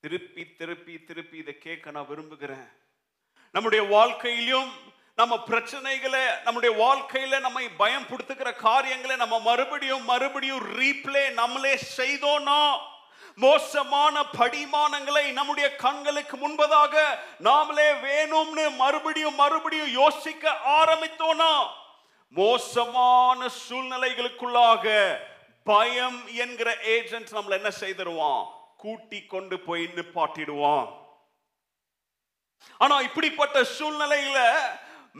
[0.00, 2.68] திருப்பி திருப்பி திருப்பி இதை கேட்க நான் விரும்புகிறேன்.
[3.50, 4.70] நம்முடைய வாழ்க்கையிலும்
[5.16, 12.60] நம்ம பிரச்சனைகளை நம்முடைய வாழ்க்கையில நம்மை பயம் படுத்துகிற காரியங்களை நம்ம மறுபடியும் மறுபடியும் ரீப்ளே நம்மளே செய்தோம்னா
[13.38, 16.94] மோசமான படிமானங்களை நம்முடைய கண்களுக்கு முன்பதாக
[17.42, 21.66] நாமளே வேணும்னு மறுபடியும் மறுபடியும் யோசிக்க ஆரம்பித்தோம்னா
[22.28, 25.16] மோசமான சூழ்நிலைகளுக்குள்ளாக
[25.64, 28.46] பயம் என்கிற ஏஜென்ட் நம்மள என்ன செய்திருவான்?
[28.76, 30.88] கூட்டி கொண்டு போய் நிப்பாட்டிடுவான்.
[32.78, 34.38] ஆனா இப்படிப்பட்ட சூழ்நிலையில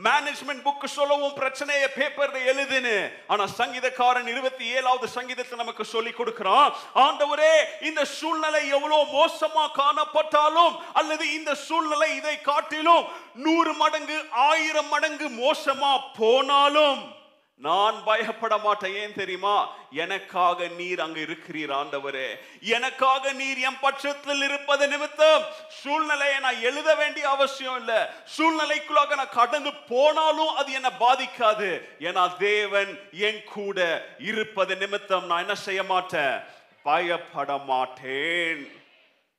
[0.05, 3.11] மேனேஜ்மெண்ட் புக் சொல்லவும் பிரச்சனையை பேப்பர்ல எழுதுன்னு.
[3.27, 6.75] ஆனா சங்கீதக்காரன் இருபத்தி ஏழாவது சங்கீதத்தை நமக்கு சொல்லி கொடுக்கிறான்.
[6.95, 15.29] ஆண்டவரே இந்த சூழ்நிலை எவ்வளவு மோசமா காணப்பட்டாலும் அல்லது இந்த சூழ்நிலை இதை காட்டிலும் நூறு மடங்கு ஆயிரம் மடங்கு
[15.43, 17.15] மோசமா போனாலும்
[17.59, 18.95] நான் பயப்பட மாட்டேன்.
[18.95, 19.75] ஏன் தெரியுமா?
[19.91, 22.35] எனக்காக நீர் அங்கு இருக்கிறீர் ஆண்டவரே.
[22.61, 27.95] எனக்காக நீர் என் பட்சத்தில் இருப்பது நிமித்தம் சூழ்நிலையை நான் எழுத வேண்டிய அவசியம் இல்லை.
[28.37, 31.81] சூழ்நிலைக்குள்ளாக நான் கடந்து போனாலும் அது என்னை பாதிக்காது.
[31.99, 36.39] ஏன்னா தேவன் என் கூட இருப்பது நிமித்தம் நான் என்ன செய்ய மாட்டேன்?
[36.83, 38.85] பயப்பட மாட்டேன்.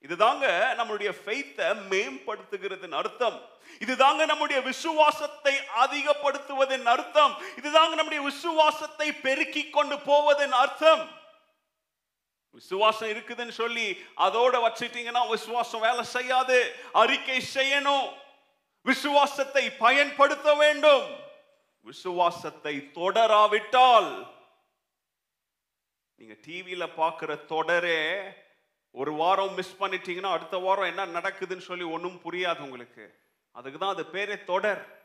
[0.09, 0.47] இதுதாங்க
[0.79, 3.57] நம்மளுடைய ஃபெய்த்தை மேம்படுத்துகிறதுன்னு அர்த்தம்.
[3.85, 5.55] இதுதாங்க நம்முடைய விசுவாசத்தை
[5.85, 7.35] அதிகப்படுத்துவதன் அர்த்தம்.
[7.57, 11.05] இதுதாங்க நம்முடைய விசுவாசத்தை பெருக்கி கொண்டு போவதன் அர்த்தம்.
[12.51, 16.59] விசுவாசம் இருக்குதுன்னு சொல்லி அதோட வச்சுட்டீங்கன்னா விசுவாசம் வேலை செய்யாது.
[16.93, 18.09] அறிக்கை செய்யணும்.
[18.83, 21.07] விசுவாசத்தை பயன்படுத்த வேண்டும்.
[21.81, 24.11] விசுவாசத்தை தொடராவிட்டால்
[26.15, 28.03] நீங்க டிவியில பாக்குற தொடரே
[28.91, 33.07] ஒரு வாரம் மிஸ் பண்ணிட்டீங்கன்னா அடுத்த வாரம் என்ன நடக்குதுன்னு சொல்லி ஒன்றும் புரியாது உங்களுக்கு.
[33.53, 34.97] அதுக்கு தான் அது பேரே தொடர்.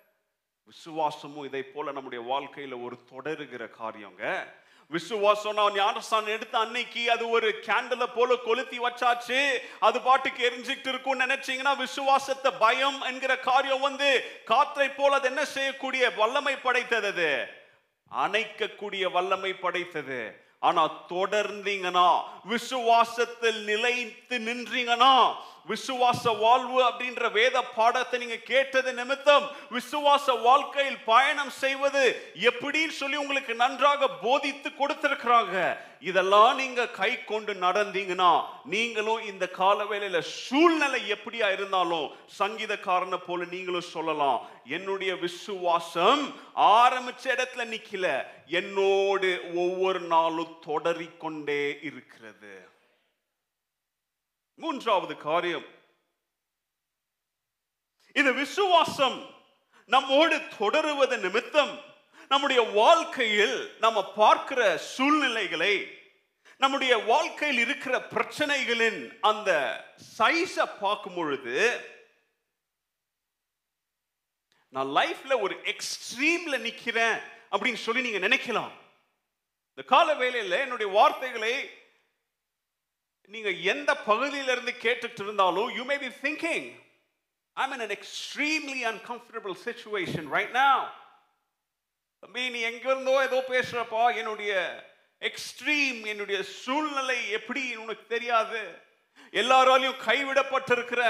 [0.64, 4.54] விசுவாசமும் இதை போல நம்முடைய வாழ்க்கையில ஒரு தொடருகிற காரியங்க.
[4.88, 9.58] விசுவாசம் நான் ஞானஸ்தானம் எடுத்த அன்னைக்கு அது ஒரு கேண்டல போல கொளுத்தி வச்சாச்சு.
[9.80, 16.12] அது பாட்டுக்கு எரிஞ்சுக்கிட்டு இருக்கும்னு நினைச்சீங்கன்னா விசுவாசத்தை பயம் என்கிற காரியம் வந்து காற்றை போல அது என்ன செய்யக்கூடிய
[16.12, 17.48] வல்லமை படைத்தது அது?
[18.12, 20.41] அணைக்கக்கூடிய வல்லமை படைத்தது.
[20.60, 25.36] ஆனா தொடர்ந்தீங்கன்னா விசுவாசத்தில் நிலைத்து நின்றீங்கன்னா
[25.72, 29.45] விசுவாச வாழ்வு அப்படின்ற வேத பாடத்தை நீங்க கேட்டது நிமித்தம்
[29.76, 32.03] விசுவாச வாழ்க்கையில் பயணம் செய்வது
[32.49, 35.55] எப்படின்னு சொல்லி உங்களுக்கு நன்றாக போதித்து கொடுத்திருக்கிறாங்க.
[36.09, 38.32] இதெல்லாம் நீங்க கை கொண்டு நடந்தீங்கன்னா
[38.74, 42.07] நீங்களும் இந்த காலவேளையில சூழ்நிலை எப்படியா இருந்தாலும்
[42.39, 44.41] சங்கீதக்காரனை போல நீங்களும் சொல்லலாம்.
[44.78, 46.26] என்னுடைய விசுவாசம்
[46.82, 48.05] ஆரம்பிச்ச இடத்துல நிக்கல.
[48.61, 49.32] என்னோடு
[49.66, 52.55] ஒவ்வொரு நாளும் தொடரிக்கொண்டே இருக்கிறது.
[54.56, 55.66] மூன்றாவது காரியம்.
[58.14, 59.36] இந்த விசுவாசம்.
[59.86, 61.80] நம்மோடு தொடருவது நிமித்தம்.
[62.30, 65.97] நம்முடைய வாழ்க்கையில் நம்ம பார்க்கிற சூழ்நிலைகளை
[66.58, 69.51] நம்முடைய வாழ்க்கையில் இருக்கிற பிரச்சனைகளின் அந்த
[70.18, 71.80] சைஸை பார்க்கும் பொழுது
[74.70, 78.72] நான் லைஃப்ல ஒரு எக்ஸ்ட்ரீம்ல நிக்கிறேன் அப்படின்னு சொல்லி நீங்க நினைக்கலாம்.
[79.70, 81.82] இந்த கால வேளையில என்னுடைய வார்த்தைகளை
[83.34, 86.67] நீங்க எந்த பகுதியில இருந்து கேட்டுட்டு இருந்தாலும் you may be thinking
[87.53, 90.77] I mean an extremely uncomfortable situation right now.
[92.23, 94.51] தம்பி நீ எங்க இருந்தோ ஏதோ பேசுறப்பா என்னுடைய
[95.21, 98.61] எக்ஸ்ட்ரீம் என்னுடைய சூழ்நிலை எப்படி உனக்கு தெரியாது?
[99.34, 101.03] எல்லாராலையும் கைவிடப்பட்டிருக்கிற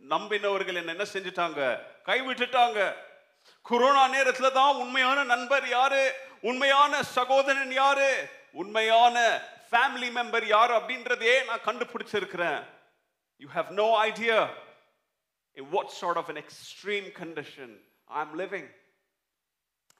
[0.00, 1.60] நம்பினவர்கள் என்ன என்ன செஞ்சுட்டாங்க?
[2.06, 2.78] கைவிட்டுட்டாங்க.
[3.62, 6.04] கொரோனா நேரத்தில் தான் உண்மையான நண்பர் யாரு?
[6.40, 8.10] உண்மையான சகோதரன் யாரு?
[8.52, 9.16] உண்மையான
[9.72, 12.60] ஃபேமிலி மெம்பர் யார் அப்படின்றதே நான் கண்டுபிடிச்சிருக்கிறேன்.
[13.42, 14.38] You have no idea
[15.56, 17.74] in what sort of an extreme condition
[18.18, 18.70] I am living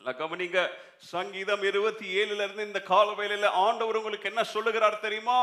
[0.01, 0.61] கவனிங்க
[1.11, 5.39] சங்கீதம் இருபத்தி ஏழுல இருந்து இந்த கால வேலையில ஆண்டவர் உங்களுக்கு என்ன சொல்லுகிறார் தெரியுமா?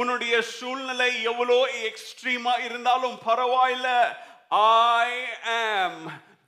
[0.00, 1.58] உன்னுடைய சூழ்நிலை எவ்வளோ
[1.88, 3.88] எக்ஸ்ட்ரீமா இருந்தாலும் பரவாயில்ல.
[5.00, 5.10] ஐ
[5.58, 6.00] ஆம்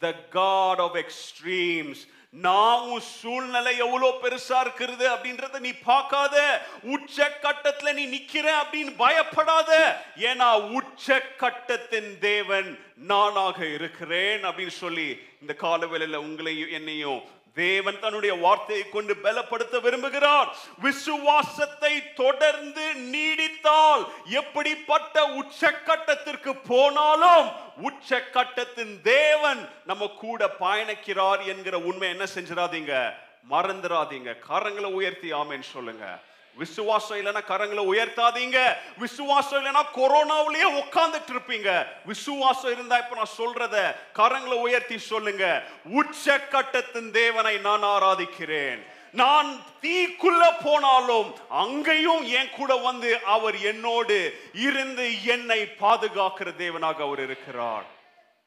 [0.04, 2.02] த காட் ஆஃப் எக்ஸ்ட்ரீம்ஸ்
[2.34, 6.66] நான் உன் சூழ்நிலை எவ்வளோ பெருசா இருக்கிறது அப்படின்றத நீ பார்க்காத.
[6.82, 10.00] உச்ச கட்டத்துல நீ நிக்கிற அப்படின்னு பயப்படாத.
[10.16, 17.22] ஏன்னா உச்ச கட்டத்தின் தேவன் நானாக இருக்கிறேன் அப்படின்னு சொல்லி இந்த காலவேளையில உங்களையும் என்னையும்
[17.54, 20.48] தேவன் தன்னுடைய வார்த்தையை கொண்டு பலப்படுத்த விரும்புகிறார்.
[20.78, 27.48] விசுவாசத்தை தொடர்ந்து நீடித்தால் எப்படிப்பட்ட உச்சக்கட்டத்திற்கு போனாலும்
[27.88, 33.14] உச்சக்கட்டத்தின் தேவன் நம்ம கூட பயணிக்கிறார் என்கிற உண்மை என்ன செஞ்சிடாதீங்க
[33.50, 34.36] மறந்துடாதீங்க.
[34.48, 36.06] கரங்களை உயர்த்தி ஆமேன்னு சொல்லுங்க.
[36.54, 38.76] விசுவாசம் இல்லைன்னா கரங்களை உயர்த்தாதீங்க.
[38.96, 45.62] விசுவாசம் இல்லைன்னா கொரோனாவிலேயே உட்கார்ந்துட்டு இருப்பீங்க விசுவாசம் இருந்தா இப்ப நான் சொல்றத கரங்களை உயர்த்தி சொல்லுங்க.
[45.84, 48.86] உச்சக்கட்டத்தின் தேவனை நான் ஆராதிக்கிறேன்.
[49.12, 57.84] நான் தீக்குள்ள போனாலும் அங்கேயும் என் கூட வந்து அவர் என்னோடு இருந்து என்னை பாதுகாக்கிற தேவனாக அவர் இருக்கிறார்.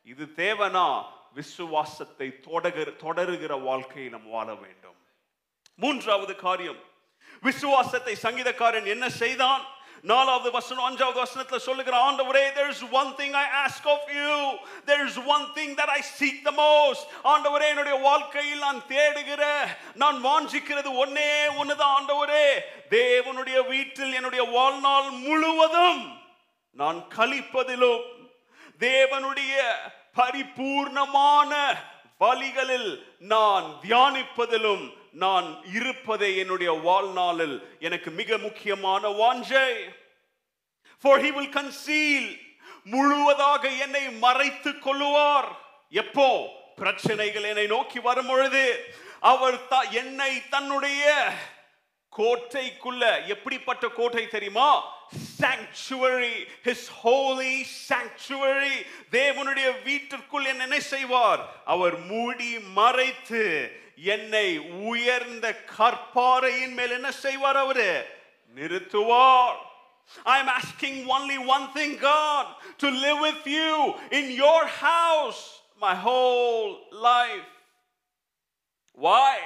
[0.06, 1.04] இது தேவனா
[1.34, 4.96] விசுவாசத்தை தொடர் தொடருகிற வாழ்க்கையை நாம் வாழ வேண்டும்.
[5.76, 6.94] மூன்றாவது காரியம்.
[7.42, 9.74] விசுவாசத்தை சங்கீதக்காரன் என்ன செய்தான்?
[10.04, 14.60] நாலாவது வசனம் அஞ்சாவது வசனத்துல சொல்லுகிற ஆண்டவரே there is one thing I ask of you.
[14.86, 17.06] There is one thing that I seek the most.
[17.24, 19.44] ஆண்டவரே என்னுடைய வாழ்க்கையில் நான் தேடுகிற
[19.94, 22.48] நான் வாஞ்சிக்கிறது ஒன்னே ஒண்ணுதான் ஆண்டவரே.
[22.90, 26.18] தேவனுடைய வீட்டில் என்னுடைய வாழ்நாள் முழுவதும்
[26.72, 28.04] நான் கழிப்பதிலும்
[28.80, 29.56] தேவனுடைய
[30.16, 31.52] பரிபூர்ணமான
[32.18, 39.96] வழிகளில் நான் தியானிப்பதிலும் நான் இருப்பதே என்னுடைய வாழ்நாளில் எனக்கு மிக முக்கியமான வாஞ்சை.
[41.02, 42.40] For he will conceal
[42.84, 45.48] முழுவதாக என்னை மறைத்துக் கொள்ளுவார்.
[45.90, 46.48] எப்போ?
[46.76, 51.32] பிரச்சனைகள் என்னை நோக்கி வரும் பொழுது அவர் த- என்னை தன்னுடைய
[52.18, 54.94] கோட்டைக்குள்ள எப்படிப்பட்ட கோட்டை தெரியுமா?
[55.42, 61.62] சாங்சுவரி ஹிஸ் ஹோலி சாங்சுவரி தேவனுடைய வீட்டிற்குள் என்ன செய்வார்?
[61.66, 63.80] அவர் மூடி மறைத்து
[64.15, 64.47] என்னை
[64.91, 65.47] உயர்ந்த
[65.77, 67.91] கற்பாறையின் மேல் என்ன செய்வார் அவரு
[68.59, 69.59] நிறுத்துவார்
[70.27, 72.47] I am asking only one thing, God,
[72.79, 77.51] to live with you in your house my whole life.
[78.95, 79.39] Why?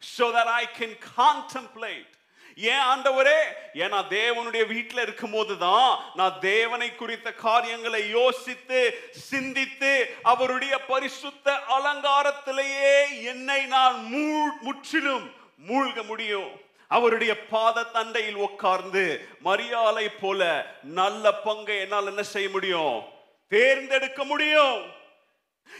[0.00, 2.12] So that I can contemplate.
[2.59, 3.39] ஏன் ஆண்டவரே?
[3.73, 13.65] ஏன்னா தேவனுடைய வீட்டில் இருக்கும்போது தான் நான் தேவனை குறித்த காரியங்களை யோசித்து சிந்தித்து அவருடைய பரிசுத்த அலங்காரத்திலேயே என்னை
[13.65, 15.33] நான் மூழ் முற்றிலும்
[15.69, 16.61] மூழ்க முடியும்.
[16.87, 23.03] அவருடைய பாத தண்டையில் உட்கார்ந்து மரியாதை போல நல்ல பங்கை என்னால் என்ன செய்ய முடியும்?
[23.47, 24.91] தேர்ந்தெடுக்க முடியும்.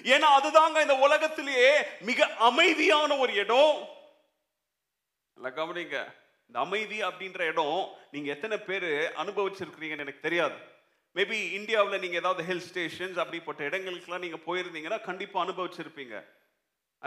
[0.04, 3.88] ஏன்னா அதுதாங்க இந்த உலகத்திலேயே மிக அமைதியான ஒரு இடம்.
[5.44, 5.98] கவனிங்க.
[6.50, 7.80] இந்த அமைதி அப்படின்ற இடம்
[8.14, 8.90] நீங்கள் எத்தனை பேர்
[9.24, 10.58] அனுபவிச்சிருக்கிறீங்கன்னு எனக்கு தெரியாது.
[11.18, 16.16] மேபி இந்தியாவில் நீங்கள் ஏதாவது ஹில் ஸ்டேஷன்ஸ் அப்படிப்பட்ட இடங்களுக்குலாம் நீங்கள் போயிருந்தீங்கன்னா கண்டிப்பாக அனுபவிச்சிருப்பீங்க.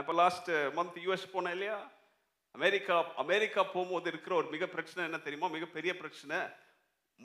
[0.00, 1.78] இப்போ லாஸ்ட் மந்த் யூஎஸ் போனேன் இல்லையா?
[2.58, 5.48] அமெரிக்கா அமெரிக்கா போகும்போது இருக்கிற ஒரு மிக பிரச்சனை என்ன தெரியுமா?
[5.56, 6.38] மிகப்பெரிய பிரச்சனை.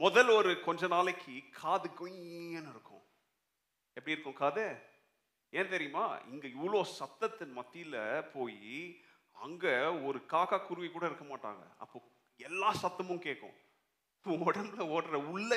[0.04, 3.06] முதல் ஒரு கொஞ்ச நாளைக்கு காது கொய்யன்னு இருக்கும்.
[3.98, 4.66] எப்படி இருக்கும் காது?
[5.54, 6.06] ஏன் தெரியுமா?
[6.32, 8.00] இங்கே இவ்வளோ சத்தத்தின் மத்தியில்
[8.36, 8.74] போய்
[9.46, 9.74] அங்கே
[10.08, 11.64] ஒரு காக்கா குருவி கூட இருக்க மாட்டாங்க.
[11.84, 11.98] அப்போ
[12.40, 13.56] எல்லா சத்தமும் கேட்கும்
[14.26, 15.52] உடம்புல ஓடுற உள்ள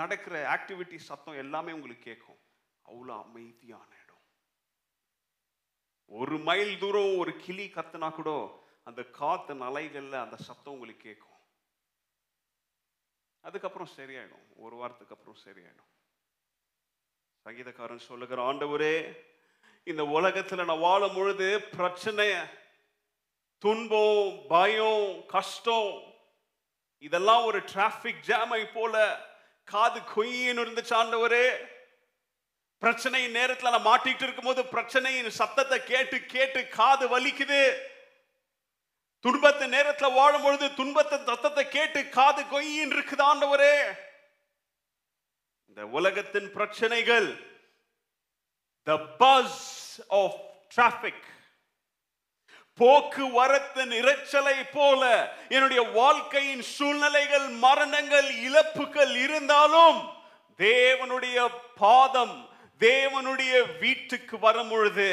[0.00, 2.40] நடக்கிற ஆக்டிவிட்டி சத்தம் எல்லாமே உங்களுக்கு கேட்கும்
[2.86, 4.22] அவ்வளோ அமைதியான இடம்.
[6.20, 8.30] ஒரு மைல் தூரம் ஒரு கிளி கத்துனா கூட
[8.90, 11.40] அந்த காத்து நலைகளில் அந்த சத்தம் உங்களுக்கு கேட்கும்
[13.44, 14.46] அதுக்கப்புறம் சரியாயிடும்.
[14.64, 15.90] ஒரு வாரத்துக்கு அப்புறம் சரியாயிடும்.
[17.46, 18.96] சங்கீதக்காரன் சொல்லுகிற ஆண்டவரே
[19.92, 22.38] இந்த உலகத்துல நான் வாழும் பொழுது பிரச்சனையை
[23.64, 25.92] துன்பம் பயம் கஷ்டம்
[27.06, 28.94] இதெல்லாம் ஒரு டிராஃபிக் ஜாமை போல
[29.72, 31.46] காது கொய்யின்னு இருந்துச்சு ஆண்டவரே.
[32.82, 37.62] பிரச்சனையின் நேரத்தில் நான் மாட்டிட்டு இருக்கும்போது பிரச்சனையின் சத்தத்தை கேட்டு கேட்டு காது வலிக்குது.
[39.24, 43.76] துன்பத்தின் நேரத்தில் வாழும் பொழுது துன்பத்தின் சத்தத்தை கேட்டு காது கொய்யின்னு இருக்குது ஆண்டவரே.
[45.68, 47.28] இந்த உலகத்தின் பிரச்சனைகள்
[48.82, 49.62] த பஸ்
[50.08, 50.38] ஆஃப்
[50.76, 51.24] டிராஃபிக்
[52.80, 55.02] போக்குவரத்தின் இரைச்சலை போல
[55.54, 59.98] என்னுடைய வாழ்க்கையின் சூழ்நிலைகள் மரணங்கள் இழப்புகள் இருந்தாலும்
[60.58, 61.38] தேவனுடைய
[61.82, 62.36] பாதம்
[62.80, 63.52] தேவனுடைய
[63.82, 65.08] வீட்டுக்கு வரும் பொழுது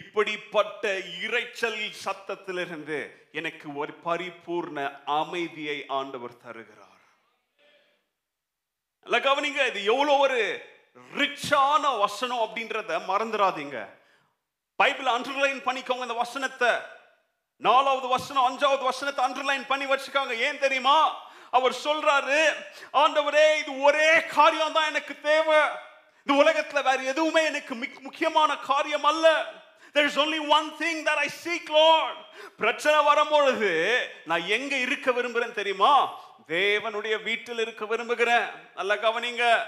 [0.00, 0.82] இப்படிப்பட்ட
[1.26, 2.98] இரைச்சல் சத்தத்திலிருந்து
[3.38, 4.78] எனக்கு ஒரு பரிபூர்ண
[5.20, 7.02] அமைதியை ஆண்டவர் தருகிறார்.
[9.06, 10.40] நல்லா கவனிங்க இது எவ்வளோ ஒரு
[11.20, 13.78] ரிச்சான வசனம் அப்படின்றத மறந்துடாதீங்க.
[14.82, 16.70] பைபிள் அண்டர்லைன் பண்ணிக்கோங்க இந்த வசனத்தை.
[17.56, 20.38] நாலாவது வசனம் அஞ்சாவது வசனத்தை அண்டர்லைன் பண்ணி வச்சுக்காங்க.
[20.38, 21.24] ஏன் தெரியுமா?
[21.50, 22.52] அவர் சொல்றாரு
[22.92, 25.58] ஆண்டவரே இது ஒரே காரியம் தான் எனக்கு தேவை.
[26.24, 29.44] இந்த உலகத்துல வேற எதுவுமே எனக்கு மிக்- முக்கியமான காரியம் அல்ல.
[29.94, 32.14] There is only one thing that i seek lord.
[32.56, 36.20] பிரச்சனை வரும்பொழுது நான் எங்க இருக்க விரும்புறேன் தெரியுமா?
[36.48, 38.46] தேவனுடைய வீட்டில் இருக்க விரும்புகிறேன்.
[38.74, 39.62] நல்லா கவனிங்க.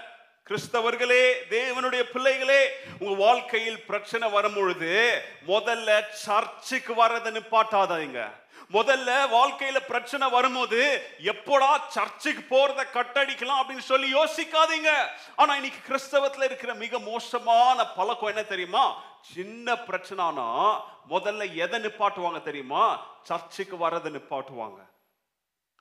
[0.49, 2.69] கிறிஸ்தவர்களே தேவனுடைய பிள்ளைகளே
[2.99, 8.31] உங்க வாழ்க்கையில் பிரச்சனை வரும்பொழுது முதல்ல சர்ச்சுக்கு வர்றதை நிப்பாட்டாதீங்க.
[8.73, 15.07] முதல்ல வாழ்க்கையில பிரச்சனை வரும்போது எப்போடா சர்ச்சுக்கு போறத கட்டடிக்கலாம் அப்படின்னு சொல்லி யோசிக்காதீங்க.
[15.37, 19.05] ஆனா இன்னைக்கு கிறிஸ்தவத்துல இருக்கிற மிக மோசமான பழக்கம் என்ன தெரியுமா?
[19.21, 20.81] சின்ன பிரச்சனைனா
[21.11, 23.07] முதல்ல எதை நிப்பாட்டுவாங்க தெரியுமா?
[23.23, 24.81] சர்ச்சுக்கு வர்றதை நிப்பாட்டுவாங்க.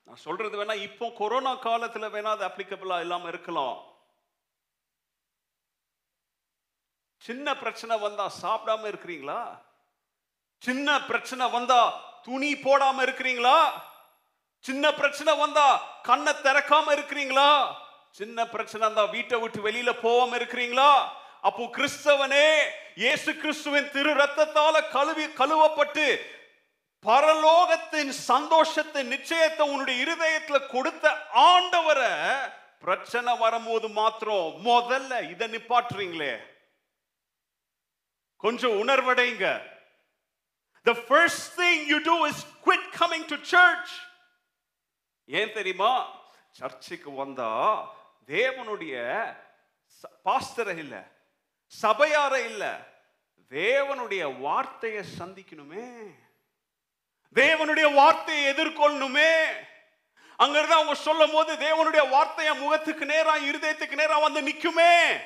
[0.03, 3.95] நான் சொல்றது வேணா இப்போ கொரோனா காலத்துல வேணா அது அப்ளிகபிளா இல்லாம இருக்கலாம்.
[7.21, 9.39] சின்ன பிரச்சனை வந்தா சாப்பிடாம இருக்கிறீங்களா?
[10.61, 11.81] சின்ன பிரச்சனை வந்தா
[12.25, 13.57] துணி போடாம இருக்கிறீங்களா?
[14.65, 15.67] சின்ன பிரச்சனை வந்தா
[16.03, 17.49] கண்ணை திறக்காம இருக்கிறீங்களா?
[18.11, 20.91] சின்ன பிரச்சனை வந்தா வீட்டை விட்டு வெளியில போகாம இருக்கிறீங்களா?
[21.41, 22.47] அப்போ கிறிஸ்தவனே
[22.95, 26.07] இயேசு கிறிஸ்துவின் திரு ரத்தத்தால கழுவி கழுவப்பட்டு
[27.05, 31.05] பரலோகத்தின் சந்தோஷத்தின் நிச்சயத்தை உன்னுடைய இருதயத்துல கொடுத்த
[31.49, 32.11] ஆண்டவரை
[32.79, 36.56] பிரச்சனை வரும்போது மாத்திரம் முதல்ல இதை நிப்பாட்டுறீங்களே.
[38.37, 39.75] கொஞ்சம் உணர்வடைங்க.
[40.85, 43.87] The first thing you do is quit coming to church.
[45.25, 46.21] ஏன் தெரியுமா?
[46.51, 47.81] சர்ச்சுக்கு வந்தா
[48.27, 49.25] தேவனுடைய
[50.25, 51.03] பாஸ்தரை இல்ல
[51.65, 52.79] சபையார இல்ல
[53.49, 56.15] தேவனுடைய வார்த்தையை சந்திக்கணுமே.
[57.35, 59.45] தேவனுடைய வார்த்தையை எதிர்கொள்ளணுமே.
[60.37, 65.19] அங்கிருந்து அவங்க சொல்லும் போது தேவனுடைய வார்த்தைய முகத்துக்கு நேரம் இருதயத்துக்கு நேரம் வந்து நிக்குமே.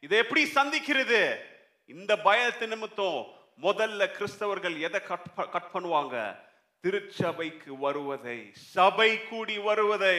[0.00, 1.56] இதை எப்படி சந்திக்கிறது?
[1.88, 3.20] இந்த பயத்து நிமித்தம்
[3.62, 6.16] முதல்ல கிறிஸ்தவர்கள் எதை கட் கட் பண்ணுவாங்க?
[6.80, 10.18] திருச்சபைக்கு வருவதை சபை கூடி வருவதை.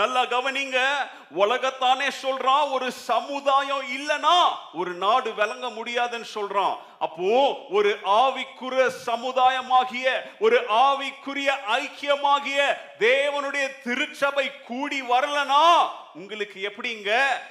[0.00, 0.78] நல்லா கவனிங்க.
[1.42, 4.38] உலகத்தானே சொல்றான் ஒரு சமுதாயம் இல்லனா
[4.80, 6.76] ஒரு நாடு விளங்க முடியாதுன்னு சொல்றான்.
[7.06, 7.36] அப்போ
[7.70, 7.92] ஒரு
[8.22, 8.76] ஆவிக்குற
[9.06, 10.06] சமுதாயமாகிய
[10.38, 12.58] ஒரு ஆவிக்குரிய ஐக்கியமாகிய
[13.06, 15.64] தேவனுடைய திருச்சபை கூடி வரலனா
[16.14, 17.10] உங்களுக்கு எப்படிங்க?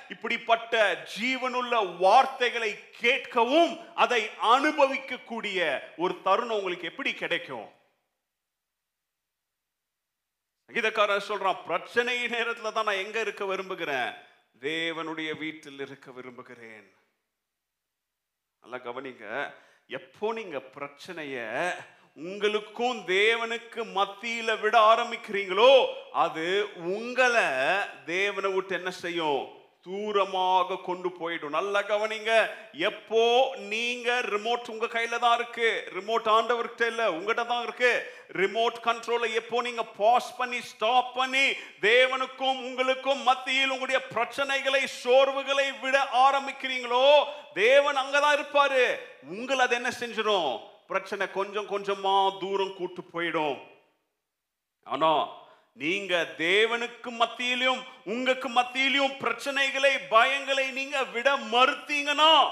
[0.09, 0.75] இப்படிப்பட்ட
[1.15, 2.71] ஜீவனுள்ள வார்த்தைகளை
[3.01, 4.21] கேட்கவும் அதை
[4.55, 5.59] அனுபவிக்கக்கூடிய
[5.97, 7.67] ஒரு தருணம் உங்களுக்கு எப்படி கிடைக்கும்?
[10.69, 14.09] சங்கீதக்காரர் சொல்றான் பிரச்சனை நேரத்தில் தான் நான் எங்க இருக்க விரும்புகிறேன்?
[14.61, 16.87] தேவனுடைய வீட்டில் இருக்க விரும்புகிறேன்.
[18.63, 19.53] நல்லா கவனிங்க
[19.87, 21.37] எப்போ நீங்க பிரச்சனைய
[22.13, 25.71] உங்களுக்கும் தேவனுக்கு மத்தியில விட ஆரம்பிக்கிறீங்களோ
[26.11, 26.67] அது
[26.97, 27.47] உங்களை
[28.05, 29.58] தேவனை விட்டு என்ன செய்யும்?
[29.89, 31.55] தூரமாக கொண்டு போயிடும்.
[31.57, 32.31] நல்லா கவனிங்க.
[32.73, 33.21] எப்போ
[33.73, 35.69] நீங்க ரிமோட் உங்க கையில தான் இருக்கு.
[35.97, 37.91] ரிமோட் ஆண்டவர்கிட்ட இல்ல உங்ககிட்ட தான் இருக்கு.
[38.41, 41.45] ரிமோட் கண்ட்ரோலை எப்போ நீங்க பாஸ் பண்ணி ஸ்டாப் பண்ணி
[41.81, 47.05] தேவனுக்கும் உங்களுக்கும் மத்தியில் உங்களுடைய பிரச்சனைகளை சோர்வுகளை விட ஆரம்பிக்கிறீங்களோ
[47.53, 48.83] தேவன் அங்கதான் இருப்பாரு.
[49.23, 50.59] உங்களை அது என்ன செஞ்சிடும்?
[50.87, 53.57] பிரச்சனை கொஞ்சம் கொஞ்சமா தூரம் கூட்டு போயிடும்.
[54.83, 55.37] ஆனா
[55.73, 62.51] நீங்க தேவனுக்கு மத்தியிலும் உங்களுக்கு மத்தியிலும் பிரச்சனைகளை பயங்களை நீங்க விட மறுத்தீங்கன்னா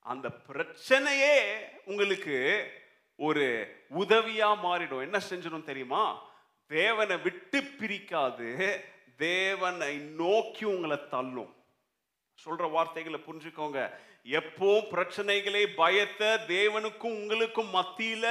[0.00, 2.70] அந்த பிரச்சனையே உங்களுக்கு
[3.16, 5.00] ஒரு உதவியா மாறிடும்.
[5.00, 6.30] என்ன செஞ்சிடும் தெரியுமா?
[6.66, 8.80] தேவனை விட்டு பிரிக்காது.
[9.16, 11.54] தேவனை நோக்கி உங்களை தள்ளும்.
[12.44, 13.98] சொல்ற வார்த்தைகளை புரிஞ்சுக்கோங்க.
[14.28, 18.26] எப்போ பிரச்சனைகளை பயத்தை தேவனுக்கும் உங்களுக்கும் மத்தியில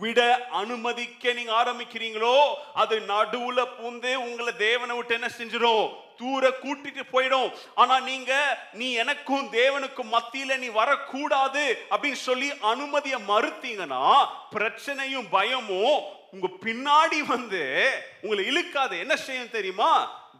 [0.00, 7.52] விட அனுமதிக்க நீங்க ஆரம்பிக்கிறீங்களோ அது நடுவுல பூந்து உங்களை தேவனை விட்டு என்ன செஞ்சிடும் தூர கூட்டிட்டு போயிடும்.
[7.74, 8.32] ஆனா நீங்க
[8.72, 14.26] நீ எனக்கும் தேவனுக்கும் மத்தியில நீ வரக்கூடாது அப்படின்னு சொல்லி அனுமதியை மறுத்தீங்கன்னா
[14.56, 17.90] பிரச்சனையும் பயமும் உங்க பின்னாடி வந்து
[18.22, 18.98] உங்களை இழுக்காது.
[18.98, 19.92] என்ன செய்யும் தெரியுமா?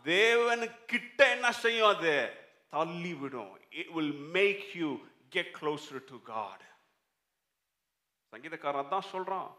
[0.05, 1.89] தேவனுக்கிட்ட என்ன செய்யும்?
[1.89, 3.13] அது தள்ளி
[3.81, 4.91] it will make you
[5.37, 6.64] get closer to God
[8.33, 9.51] சங்கீதக்காரன் தான் சொல்றான்.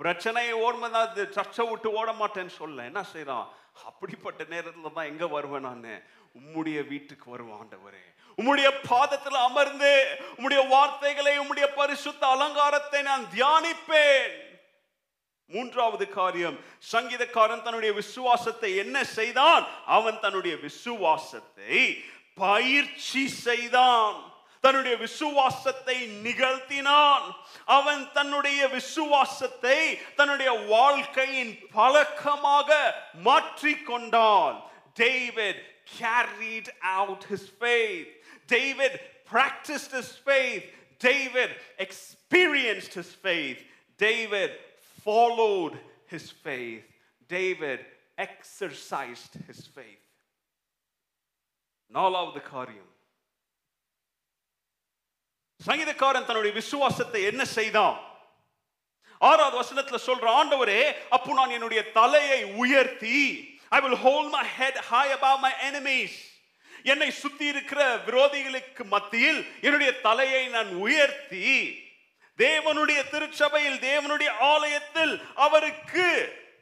[0.00, 2.84] பிரச்சனையை ஓடுமா அது சர்ச்சை விட்டு ஓட மாட்டேன்னு சொல்ல.
[2.90, 3.46] என்ன செய்யறான்
[3.88, 5.86] அப்படிப்பட்ட நேரத்துல தான் எங்க வருவேன் நான்?
[6.38, 8.04] உம்முடைய வீட்டுக்கு வருவான்டவரே ஆண்டவரே.
[8.38, 9.92] உம்முடைய பாதத்தில் அமர்ந்து
[10.36, 14.34] உம்முடைய வார்த்தைகளை உம்முடைய பரிசுத்த அலங்காரத்தை நான் தியானிப்பேன்.
[15.54, 16.56] மூன்றாவது காரியம்
[16.92, 19.64] சங்கீதக்காரன் தன்னுடைய விசுவாசத்தை என்ன செய்தான்?
[19.96, 21.74] அவன் தன்னுடைய விசுவாசத்தை
[22.37, 24.19] பயிற்சி செய்தான்
[24.63, 27.25] தன்னுடைய விசுவாசத்தை நிகழ்த்தினான்
[27.67, 29.79] அவன் தன்னுடைய விசுவாசத்தை
[30.15, 32.69] தன்னுடைய வாழ்க்கையின் பழக்கமாக
[33.29, 34.57] மாற்றிக்கொண்டான்
[34.99, 35.61] David
[35.99, 36.67] carried
[36.97, 38.09] out his faith
[38.49, 38.91] david
[39.25, 40.65] practiced his faith
[41.01, 43.59] david experienced his faith
[43.99, 44.51] david
[45.05, 45.73] followed
[46.07, 46.85] his faith
[47.29, 47.79] david
[48.17, 50.04] exercised his faith
[51.90, 52.90] நாலாவது காரியம்.
[55.60, 57.96] சங்கீதக்காரன் தன்னுடைய விசுவாசத்தை என்ன செய்தான்?
[59.20, 63.20] ஆறாவது வசனத்துல சொல்ற ஆண்டவரே அப்போ நான் என்னுடைய தலையை உயர்த்தி
[63.68, 66.16] I will hold my head high above my enemies
[66.84, 71.46] என்னை சுத்தி இருக்கிற விரோதிகளுக்கு மத்தியில் என்னுடைய தலையை நான் உயர்த்தி
[72.38, 76.08] தேவனுடைய திருச்சபையில் தேவனுடைய ஆலயத்தில் அவருக்கு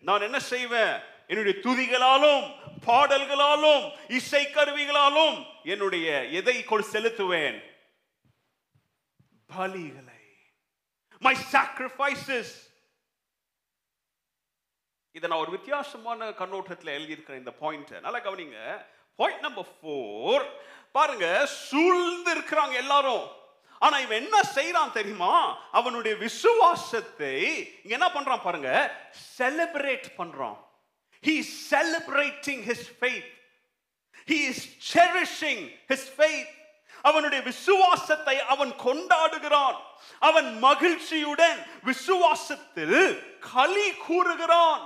[0.01, 0.95] நான் என்ன செய்வேன்?
[1.27, 2.45] என்னுடைய துதிகளாலும்
[2.87, 7.59] பாடல்களாலும் இசை கருவிகளாலும் என்னுடைய எதை கொள் செலுத்துவேன்?
[9.57, 10.21] பலிகளை.
[11.21, 12.55] மை சாக்ரிஃபைசஸ்
[15.13, 18.87] இதை நான் ஒரு வித்தியாசமான கண்ணோட்டத்தில் எழுதியிருக்கிறேன் இந்த பாயிண்ட் நல்லா கவனிங்க.
[19.17, 20.45] பாயிண்ட் நம்பர் ஃபோர்
[20.93, 23.25] பாருங்க சூழ்ந்து இருக்கிறாங்க எல்லாரும்.
[23.79, 25.33] ஆனா இவன் என்ன செய்யறான் தெரியுமா?
[25.71, 27.35] அவனுடைய விசுவாசத்தை
[27.83, 28.71] இங்க என்ன பண்றான் பாருங்க
[29.39, 30.59] செலிப்ரேட் பண்றான்.
[31.27, 33.31] He is celebrating his faith.
[34.33, 34.59] He is
[34.91, 35.61] cherishing
[35.93, 36.51] his faith.
[37.09, 39.77] அவனுடைய விசுவாசத்தை அவன் கொண்டாடுகிறான்.
[40.29, 41.59] அவன் மகிழ்ச்சியுடன்
[41.91, 43.01] விசுவாசத்தில்
[43.53, 44.85] களி கூறுகிறான்.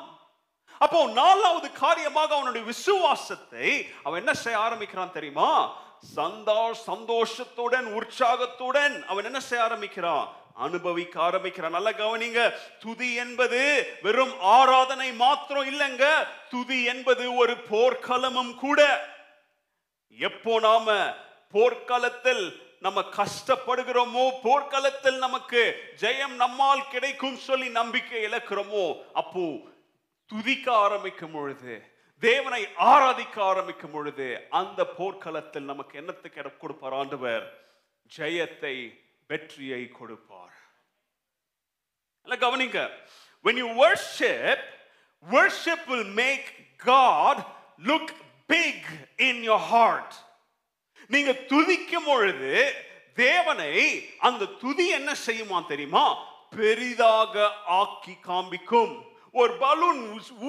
[0.84, 3.68] அப்போ நாலாவது காரியமாக அவனுடைய விசுவாசத்தை
[4.06, 5.52] அவன் என்ன செய்ய ஆரம்பிக்கிறான் தெரியுமா?
[6.88, 10.26] சந்தோஷத்துடன் உற்சாகத்துடன் அவன் என்ன செய்ய ஆரம்பிக்கிறான்?
[10.66, 12.40] அனுபவிக்க ஆரம்பிக்கிறான் நல்ல கவனிங்க.
[12.78, 13.60] துதி என்பது
[14.02, 16.06] வெறும் ஆராதனை மாத்திரம் இல்லைங்க.
[16.50, 18.80] துதி என்பது ஒரு போர்க்களமும் கூட.
[20.18, 20.88] எப்போ நாம
[21.54, 22.44] போர்க்களத்தில்
[22.80, 25.62] நம்ம கஷ்டப்படுகிறோமோ போர்க்களத்தில் நமக்கு
[26.00, 29.44] ஜெயம் நம்மால் கிடைக்கும் சொல்லி நம்பிக்கை இழக்கிறோமோ அப்போ
[30.30, 31.74] துதிக்க ஆரம்பிக்கும் பொழுது
[32.22, 37.44] தேவனை ஆராதிக்க ஆரம்பிக்கும் பொழுது அந்த போர்க்களத்தில் நமக்கு என்னத்துக்கு கொடுப்பார் ஆண்டவர்?
[38.16, 38.76] ஜெயத்தை
[39.30, 40.56] வெற்றியை கொடுப்பார்.
[42.22, 42.78] நல்லா கவனிங்க.
[43.44, 44.60] When you worship
[45.34, 46.46] worship will make
[46.92, 47.36] god
[47.88, 48.08] look
[48.54, 48.78] big
[49.28, 50.12] in your heart.
[51.06, 52.52] நீங்க துதிக்கும் பொழுது
[53.14, 53.74] தேவனை
[54.18, 56.06] அந்த துதி என்ன செய்யுமா தெரியுமா?
[56.56, 57.34] பெரிதாக
[57.80, 58.94] ஆக்கி காண்பிக்கும்.
[59.32, 60.00] ஒரு பலூன்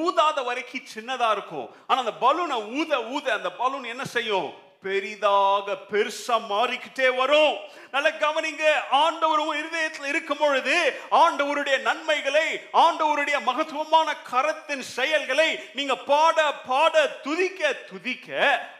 [0.03, 1.69] ஊதாத வரைக்கும் சின்னதா இருக்கும்.
[1.87, 4.49] ஆனா அந்த பலூனை ஊத ஊத அந்த பலூன் என்ன செய்யும்?
[4.81, 7.55] பெரிதாக பெருசா மாறிக்கிட்டே வரும்.
[7.91, 10.75] நல்ல கவனிங்க ஆண்டவர் இருதயத்தில் இருக்கும் பொழுது
[11.11, 18.29] ஆண்டவருடைய நன்மைகளை ஆண்டவருடைய மகத்துவமான கரத்தின் செயல்களை நீங்க பாட பாட துதிக்க துதிக்க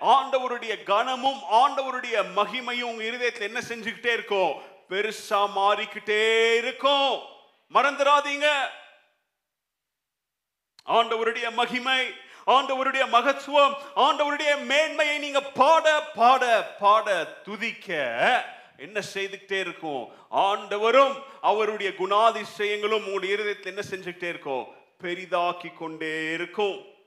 [0.02, 4.54] ஆண்டவருடைய கனமும் ஆண்டவருடைய மகிமையும் உங்க இருதயத்தில் என்ன செஞ்சுக்கிட்டே இருக்கும்
[4.90, 7.12] பெருசா மாறிக்கிட்டே இருக்கும்.
[7.74, 8.48] மறந்துடாதீங்க
[10.88, 12.00] ஆண்டவருடைய மகிமை
[12.46, 17.88] ஆண்டவருடைய மகத்துவம் ஆண்டவருடைய மேன்மையை நீங்க பாட பாட பாட துதிக்க
[18.78, 20.16] என்ன செய்துக்கிட்டே இருக்கும்?
[20.32, 24.78] ஆண்டவரும் அவருடைய குணாதிசயங்களும் உங்களுடைய இருதயத்தில் என்ன செஞ்சுக்கிட்டே இருக்கும்?
[25.04, 26.98] பெரிதாக்கி கொண்டே இருக்கும்.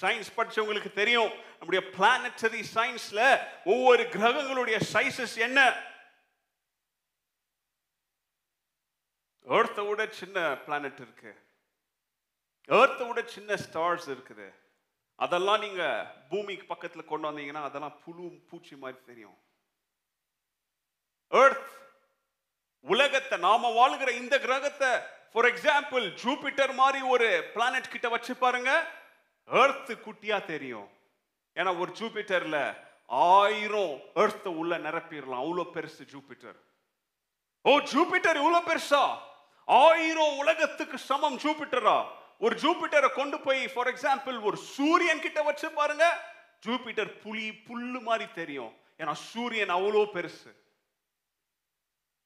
[0.00, 5.86] சயின்ஸ் படிச்சவங்களுக்கு தெரியும் நம்முடைய பிளானட்டரி சயின்ஸ்ல ஒவ்வொரு கிரகங்களுடைய சைசஸ் என்ன?
[9.46, 11.47] எர்த்தை விட சின்ன பிளானட் இருக்கு.
[12.76, 14.48] ஏர்த்தை விட சின்ன ஸ்டார்ஸ் இருக்குது.
[15.24, 19.38] அதெல்லாம் நீங்கள் பூமிக்கு பக்கத்தில் கொண்டு வந்தீங்கன்னா அதெல்லாம் புழு பூச்சி மாதிரி தெரியும்.
[21.32, 21.70] ஏர்த்
[22.84, 24.90] உலகத்தை நாம வாழ்கிற இந்த கிரகத்தை
[25.32, 28.70] ஃபார் எக்ஸாம்பிள் ஜூபிட்டர் மாதிரி ஒரு பிளானட் கிட்ட வச்சு பாருங்க
[29.48, 30.88] ஏர்த்து குட்டியா தெரியும்.
[31.56, 32.58] ஏன்னா ஒரு ஜூபிட்டர்ல
[33.08, 35.42] ஆயிரம் ஏர்த்தை உள்ள நிரப்பிடலாம்.
[35.44, 36.58] அவ்வளோ பெருசு ஜூபிட்டர்
[37.64, 39.02] ஓ ஜூபிட்டர் இவ்வளவு பெருசா?
[39.68, 41.98] ஆயிரம் உலகத்துக்கு சமம் ஜூபிட்டரா
[42.44, 46.06] ஒரு ஜூபிட்டரை கொண்டு போய் ஃபார் எக்ஸாம்பிள் ஒரு சூரியன் கிட்ட வச்சு பாருங்க
[46.66, 48.72] ஜூபிட்டர் புலி புல்லு மாதிரி தெரியும்.
[49.00, 50.50] ஏன்னா சூரியன் அவ்வளோ பெருசு.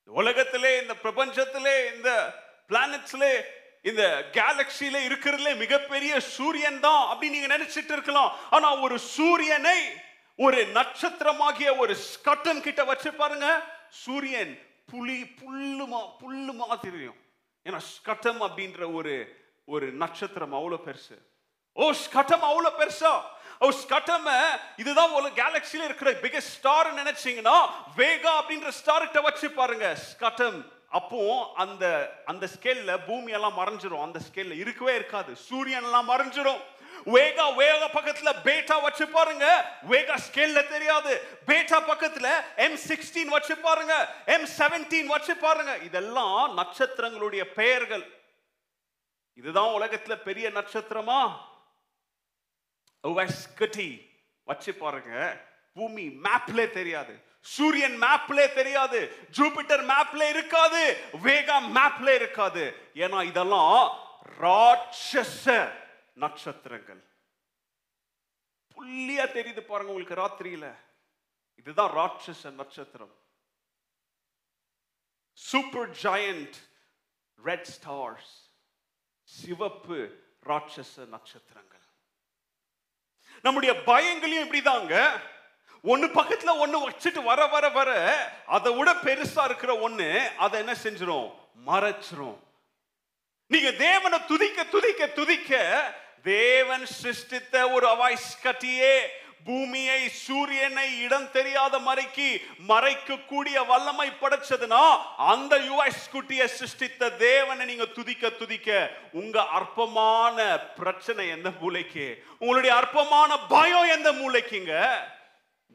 [0.08, 2.10] உலகத்திலே இந்த பிரபஞ்சத்திலே இந்த
[2.68, 3.32] பிளானட்ஸ்லே
[3.90, 4.02] இந்த
[4.36, 8.30] கேலக்சியில இருக்கிறதுல மிகப்பெரிய சூரியன் தான் அப்படின்னு நீங்க நினைச்சிட்டு இருக்கலாம்.
[8.50, 9.78] ஆனா ஒரு சூரியனை
[10.44, 13.48] ஒரு நட்சத்திரமாகிய ஒரு ஸ்கட்டன் கிட்ட வச்சு பாருங்க
[14.04, 14.52] சூரியன்
[14.92, 17.18] புலி புல்லுமா புல்லு மாதிரி தெரியும்.
[17.66, 19.14] ஏன்னா ஸ்கட்டம் அப்படின்ற ஒரு
[19.64, 21.16] ஒரு நட்சத்திரம் அவ்வளோ பெருசு.
[21.72, 23.12] ஓ ஸ்கட்டம் அவ்வளோ பெருசா?
[23.58, 24.26] ஓ ஸ்கட்டம்
[24.76, 27.56] இதுதான் ஒரு கேலக்சியில் இருக்கிற பிகஸ்ட் ஸ்டார் நினைச்சீங்கன்னா
[27.96, 29.86] வேகா அப்படின்ற ஸ்டார் கிட்ட வச்சு பாருங்க.
[30.08, 30.58] ஸ்கட்டம்
[30.98, 31.20] அப்போ
[31.62, 31.84] அந்த
[32.30, 34.04] அந்த ஸ்கேல்ல பூமியெல்லாம் மறைஞ்சிரும்.
[34.06, 35.36] அந்த ஸ்கேல்ல இருக்கவே இருக்காது.
[35.36, 36.62] சூரியன் எல்லாம் மறைஞ்சிரும்.
[37.14, 39.46] வேகா வேகா பக்கத்துல பேட்டா வச்சு பாருங்க.
[39.92, 41.12] வேகா ஸ்கேல்ல தெரியாது.
[41.46, 43.94] பேட்டா பக்கத்துல எம் சிக்ஸ்டீன் வச்சு பாருங்க.
[44.26, 45.76] எம் செவன்டீன் வச்சு பாருங்க.
[45.88, 48.04] இதெல்லாம் நட்சத்திரங்களுடைய பெயர்கள்.
[49.34, 51.38] இதுதான் உலகத்துல பெரிய நட்சத்திரமா?
[53.02, 54.08] வெஸ்கட்டி
[54.44, 55.40] வச்சு பாருங்க.
[55.74, 57.22] பூமி மேப்ல தெரியாது.
[57.40, 59.16] சூரியன் மேப்ல தெரியாது.
[59.30, 61.04] ஜூபிட்டர் மேப்ல இருக்காது.
[61.12, 62.90] வேகா மேப்ல இருக்காது.
[62.94, 63.98] ஏன்னா இதெல்லாம்
[64.40, 65.72] ராட்சச
[66.14, 67.10] நட்சத்திரங்கள்.
[68.74, 70.76] புள்ளியா தெரியுது பாருங்க உங்களுக்கு ராத்திரியில.
[71.56, 73.14] இதுதான் ராட்சச நட்சத்திரம்.
[75.32, 76.52] சூப்பர் ஜாயண்ட்
[77.44, 78.41] ரெட் ஸ்டார்ஸ்
[79.40, 79.98] சிவப்பு
[80.46, 81.84] ராட்சச நட்சத்திரங்கள்.
[83.42, 84.94] நம்முடைய பயங்களையும் இப்படிதாங்க.
[85.84, 87.90] ஒண்ணு பக்கத்துல ஒண்ணு வச்சுட்டு வர வர வர
[88.46, 91.28] அதை விட பெருசா இருக்கிற ஒண்ணு அதை என்ன செஞ்சிடும்
[91.66, 92.38] மறைச்சிரும்.
[93.46, 95.60] நீங்க தேவனை துதிக்க துதிக்க துதிக்க
[96.22, 98.94] தேவன் சிருஷ்டித்த ஒரு அவாய்ஸ் கட்டியே
[99.44, 108.30] பூமியை சூரியனை இடம் தெரியாத மறைக்கு மறைக்கக்கூடிய வல்லமை படைச்சதுன்னா அந்த யுவாய்ஸ் குட்டியை சிருஷ்டித்த தேவனை நீங்க துதிக்க
[108.30, 114.90] துதிக்க உங்க அற்பமான பிரச்சனை எந்த மூளைக்கு உங்களுடைய அற்பமான பயம் எந்த மூளைக்குங்க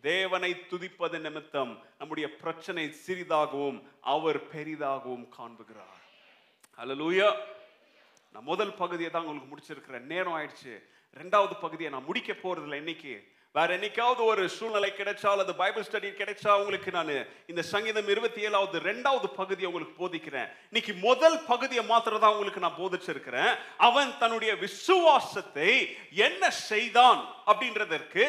[0.02, 6.02] தேவனை துதிப்பது நிமித்தம் நம்முடைய பிரச்சனை சிறிதாகவும் அவர் பெரிதாகவும் காண்புகிறார்.
[6.78, 7.36] ஹalleluya
[8.34, 10.00] நான் முதல் பகுதியை தான் உங்களுக்கு முடிச்சிருக்கிறேன்.
[10.00, 10.84] நேரம் ஆயிடுச்சு.
[11.18, 13.36] ரெண்டாவது பகுதியை நான் முடிக்க போறதில்ல இன்னைக்கு.
[13.58, 17.12] வேற என்னைக்காவது ஒரு சூழ்நிலை கிடைச்சா அல்லது பைபிள் ஸ்டடி கிடைச்சா உங்களுக்கு நான்
[17.52, 20.50] இந்த சங்கீதம் இருபத்தி ஏழாவது ரெண்டாவது பகுதியை உங்களுக்கு போதிக்கிறேன்.
[20.72, 23.52] இன்னைக்கு முதல் பகுதியை மாத்திரம் தான் உங்களுக்கு நான் போதிச்சிருக்கிறேன்.
[23.88, 25.72] அவன் தன்னுடைய விசுவாசத்தை
[26.28, 28.24] என்ன செய்தான் அப்படின்றதற்கு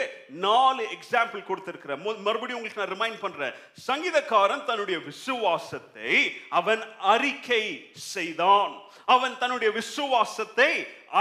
[0.46, 2.02] நாலு எக்ஸாம்பிள் கொடுத்திருக்கிறேன்.
[2.26, 3.56] மறுபடியும் உங்களுக்கு நான் ரிமைண்ட் பண்றேன்.
[3.88, 6.12] சங்கீதக்காரன் தன்னுடைய விசுவாசத்தை
[6.60, 7.64] அவன் அறிக்கை
[8.12, 8.74] செய்தான்.
[9.16, 10.70] அவன் தன்னுடைய விசுவாசத்தை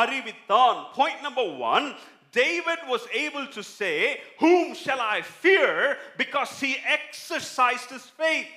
[0.03, 0.78] அறிவித்தான்.
[0.99, 1.88] Point number one
[2.32, 5.97] David was able to say, Whom shall I fear?
[6.17, 8.47] Because he exercised his faith.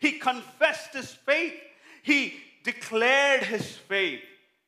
[0.00, 1.54] He confessed his faith.
[2.02, 4.20] He declared his faith.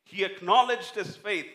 [0.05, 1.47] He acknowledged his faith.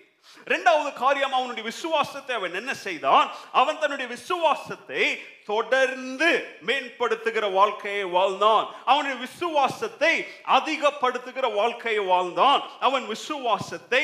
[0.48, 5.04] ரெண்டாவது காரியம் அவனுடைய விசுவாசத்தை அவன் என்ன செய்தான் அவன் தன்னுடைய விசுவாசத்தை
[5.46, 6.30] தொடர்ந்து
[6.68, 10.14] மேம்படுத்துகிற வாழ்க்கையை வாழ்ந்தான் அவனுடைய விசுவாசத்தை
[10.58, 14.04] அதிகப்படுத்துகிற வாழ்க்கையை வாழ்ந்தான் அவன் விசுவாசத்தை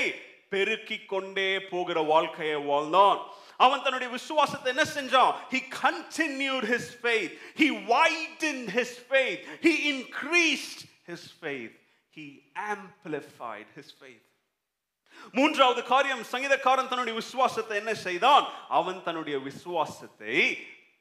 [0.50, 3.20] பெருக்கிக் கொண்டே போகிற வாழ்க்கையை வாழ்ந்தான்.
[3.58, 5.34] அவன் தன்னுடைய விசுவாசத்தை என்ன செஞ்சான்?
[5.54, 7.32] He continued his faith.
[7.62, 9.40] He widened his faith.
[9.62, 11.74] He increased his faith.
[12.18, 14.24] He amplified his faith.
[15.32, 18.46] மூன்றாவது காரியம் சங்கீதக்காரன் தன்னுடைய விசுவாசத்தை என்ன செய்தான்?
[18.70, 20.36] அவன் தன்னுடைய விசுவாசத்தை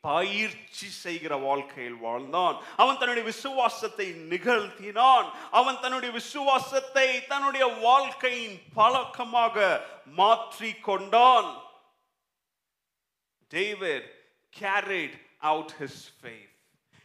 [0.05, 9.57] பயிற்சி செய்கிற வாழ்க்கையில் வாழ்ந்தான் அவன் தன்னுடைய விசுவாசத்தை நிகழ்த்தினான் அவன் தன்னுடைய விசுவாசத்தை தன்னுடைய வாழ்க்கையின் பழக்கமாக
[10.17, 11.51] மாற்றி கொண்டான்
[13.51, 14.09] David
[14.53, 15.19] carried
[15.53, 16.51] out his faith.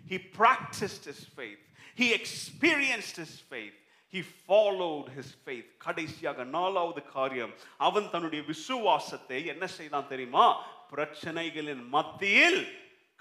[0.05, 1.63] He practiced his faith.
[1.97, 3.77] He experienced his faith.
[4.13, 5.67] He followed his faith.
[5.77, 7.53] கடைசியாக நாலாவது காரியம்
[7.87, 10.45] அவன் தன்னுடைய விசுவாசத்தை என்ன செய்தான் தெரியுமா
[10.91, 12.61] பிரச்சனைகளின் மத்தியில்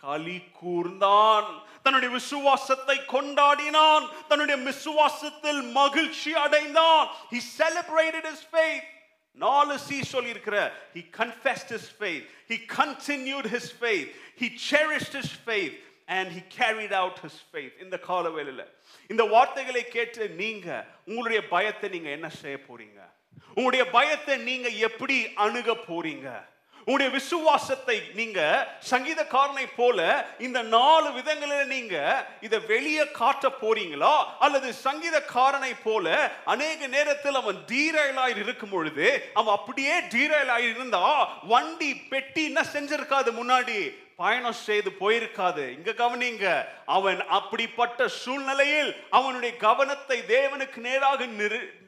[0.03, 1.49] களி கூர்ந்தான்.
[1.83, 4.05] தன்னுடைய விசுவாசத்தை கொண்டாடினான்.
[4.29, 7.09] தன்னுடைய விசுவாசத்தில் மகிழ்ச்சி அடைந்தான்.
[7.31, 8.87] He celebrated his faith.
[9.33, 12.25] நாலு சி சொல்லியிருக்கிற he confessed his faith.
[12.49, 14.09] He continued his faith.
[14.41, 15.77] He cherished his faith.
[16.07, 17.73] And he carried out his faith.
[17.81, 18.63] இந்த காலவேளையில
[19.09, 23.01] இந்த வார்த்தைகளை கேட்டு நீங்க உங்களுடைய பயத்தை நீங்க என்ன செய்ய போறீங்க?
[23.49, 26.29] உங்களுடைய பயத்தை நீங்க எப்படி அணுக போறீங்க?
[26.89, 28.41] உங்களுடைய விசுவாசத்தை நீங்க
[28.91, 29.99] சங்கீதக்காரனை போல
[30.39, 31.97] இந்த நாலு விதங்களில் நீங்க
[32.41, 34.15] இதை வெளியே காட்ட போறீங்களா?
[34.39, 36.07] அல்லது சங்கீதக்காரனை போல
[36.45, 41.05] அநேக நேரத்தில் அவன் டீரைலாய் இருக்கும் பொழுது அவன் அப்படியே டீரைலாய் இருந்தா
[41.45, 43.81] வண்டி பெட்டி என்ன செஞ்சிருக்காது முன்னாடி?
[44.17, 45.65] பயணம் செய்து போயிருக்காது.
[45.69, 46.47] இங்க கவனிங்க
[46.87, 51.21] அவன் அப்படிப்பட்ட சூழ்நிலையில் அவனுடைய கவனத்தை தேவனுக்கு நேராக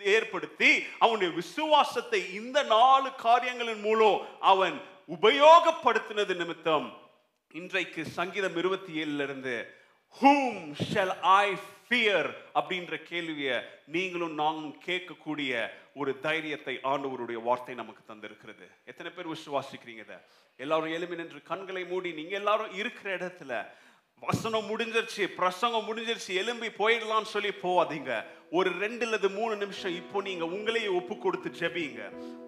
[0.04, 4.76] ஏற்படுத்தி அவனுடைய விசுவாசத்தை இந்த நாலு காரியங்களின் மூலம் அவன்
[5.08, 6.92] உபயோகப்படுத்தினது நிமித்தம்
[7.50, 9.54] இன்றைக்கு சங்கீதம் இருபத்தி ஏழுல இருந்து
[10.20, 18.66] ஹூம் ஷெல் ஐ ஃபியர் அப்படின்ற கேள்வியை நீங்களும் நாங்களும் கேட்கக்கூடிய ஒரு தைரியத்தை ஆண்டவருடைய வார்த்தை நமக்கு தந்திருக்கிறது.
[18.84, 20.16] எத்தனை பேர் விசுவாசிக்கிறீங்க இதை?
[20.56, 23.66] எல்லாரும் எழுமி நின்று கண்களை மூடி நீங்க எல்லாரும் இருக்கிற இடத்துல
[24.18, 28.24] வசனம் முடிஞ்சிருச்சு பிரசங்கம் முடிஞ்சிருச்சு எலும்பி போயிடலாம்னு சொல்லி போவாதீங்க.
[28.52, 32.00] ஒரு ரெண்டு அல்லது மூணு நிமிஷம் இப்போ நீங்க உங்களையே ஒப்பு கொடுத்து ஜெபிங்க.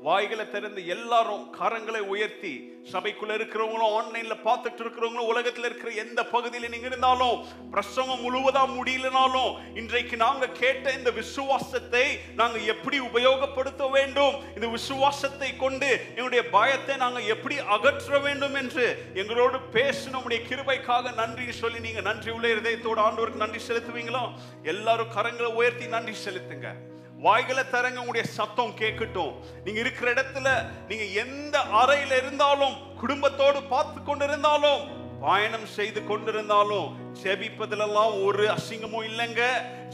[0.06, 2.52] வாய்களை திறந்து எல்லாரும் கரங்களை உயர்த்தி
[2.92, 7.36] சபைக்குள்ள இருக்கிறவங்களும் ஆன்லைன்ல பார்த்துட்டு இருக்கிறவங்களும் உலகத்துல இருக்கிற எந்த பகுதியில நீங்க இருந்தாலும்
[7.70, 12.02] பிரசங்கம் முழுவதா முடியலனாலும் இன்றைக்கு நாங்க கேட்ட இந்த விசுவாசத்தை
[12.34, 14.34] நாங்க எப்படி உபயோகப்படுத்த வேண்டும்?
[14.54, 21.52] இந்த விசுவாசத்தை கொண்டு எங்களுடைய பயத்தை நாங்க எப்படி அகற்ற வேண்டும் என்று எங்களோடு பேசின உடைய கிருபைக்காக நன்றி
[21.52, 24.24] சொல்லி நீங்க நன்றி உள்ள இதயத்தோடு ஆண்டோருக்கு நன்றி செலுத்துவீங்களோ?
[24.62, 26.70] எல்லாரும் கரங்களை உயர்த்தி நன்றி செலுத்துங்க.
[27.26, 29.34] வாய்களை தரங்க உங்களுடைய சத்தம் கேட்கட்டும்.
[29.64, 30.48] நீங்க இருக்கிற இடத்துல
[30.88, 34.82] நீங்க எந்த அறையில இருந்தாலும் குடும்பத்தோடு பார்த்து கொண்டிருந்தாலும்
[35.24, 36.86] பயணம் செய்து கொண்டிருந்தாலும்
[37.22, 39.42] ஜெபிப்பதிலெல்லாம் ஒரு அசிங்கமும் இல்லைங்க.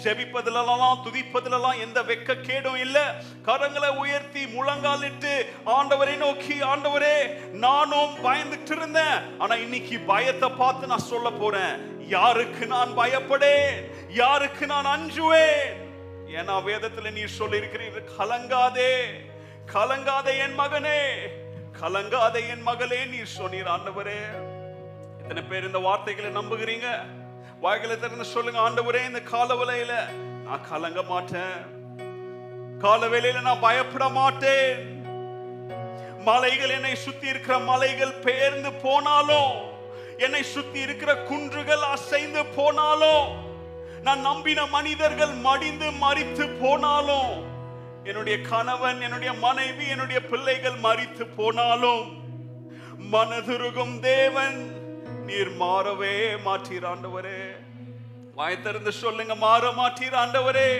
[0.04, 2.98] ஜெபிப்பதிலெல்லாம் துதிப்பதிலெல்லாம் எந்த வெக்க கேடும் இல்ல.
[3.46, 5.32] கரங்களை உயர்த்தி முழங்காலிட்டு
[5.76, 7.18] ஆண்டவரை நோக்கி ஆண்டவரே
[7.66, 11.74] நானும் பயந்துட்டு இருந்தேன் ஆனா இன்னைக்கு பயத்தை பார்த்து நான் சொல்ல போறேன்.
[12.08, 13.74] யாருக்கு நான் பயப்படேன்?
[14.22, 15.86] யாருக்கு நான் அஞ்சுவேன்?
[16.28, 19.04] ஏன்னா வேதத்துல நீ சொல்லி இருக்கிறீர்கள் கலங்காதே
[19.72, 21.00] கலங்காதே என் மகனே
[21.80, 24.20] கலங்காதே என் மகளே நீ சொன்னீர் ஆண்டவரே.
[25.20, 26.86] எத்தனை பேர் இந்த வார்த்தைகளை நம்புகிறீங்க?
[27.60, 30.08] வாய்களை திறந்து சொல்லுங்க ஆண்டவரே இந்த காலவலையில
[30.44, 31.58] நான் கலங்க மாட்டேன்.
[32.80, 34.96] காலவேளையில நான் பயப்பட மாட்டேன்.
[36.18, 39.52] மலைகள் என்னை சுத்தி இருக்கிற மலைகள் பெயர்ந்து போனாலும்
[40.18, 43.47] என்னை சுத்தி இருக்கிற குன்றுகள் அசைந்து போனாலும்
[44.06, 47.32] நான் நம்பின மனிதர்கள் மடிந்து மறித்து போனாலும்
[48.04, 52.06] என்னுடைய கணவன் என்னுடைய மனைவி என்னுடைய பிள்ளைகள் மறித்து போனாலும்
[53.12, 54.58] மனதுருகும் தேவன்
[55.26, 56.14] நீர் மாறவே
[56.46, 57.40] மாற்றீர் ஆண்டவரே.
[58.34, 60.70] வாய் திறந்து சொல்லுங்க மாற மாற்றீர் ஆண்டவரே.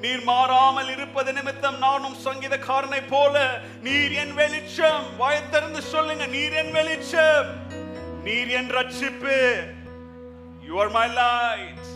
[0.00, 3.36] நீர் மாறாமல் இருப்பது நிமித்தம் நானும் சங்கீதக்காரனை போல
[3.82, 5.04] நீர் என் வெளிச்சம்.
[5.16, 7.50] வாய் திறந்து சொல்லுங்க நீர் என் வெளிச்சம்.
[8.24, 9.38] நீர் என் ரட்சிப்பு.
[10.68, 11.88] You are my light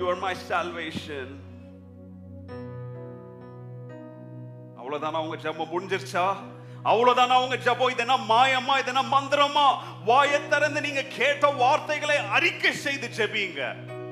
[0.00, 1.32] you are my salvation
[4.78, 6.36] அவ்வளவுதானா உங்க ஜெபம் முடிஞ்சிருச்சா?
[6.84, 7.90] அவ்வளவுதானா உங்க ஜெபம்?
[7.90, 8.78] இதென்ன மாயமா?
[8.78, 9.66] இதென்ன மந்திரமா?
[10.04, 13.60] வாயை திறந்து நீங்க கேட்ட வார்த்தைகளை அறிக்கை செய்து ஜெபிங்க.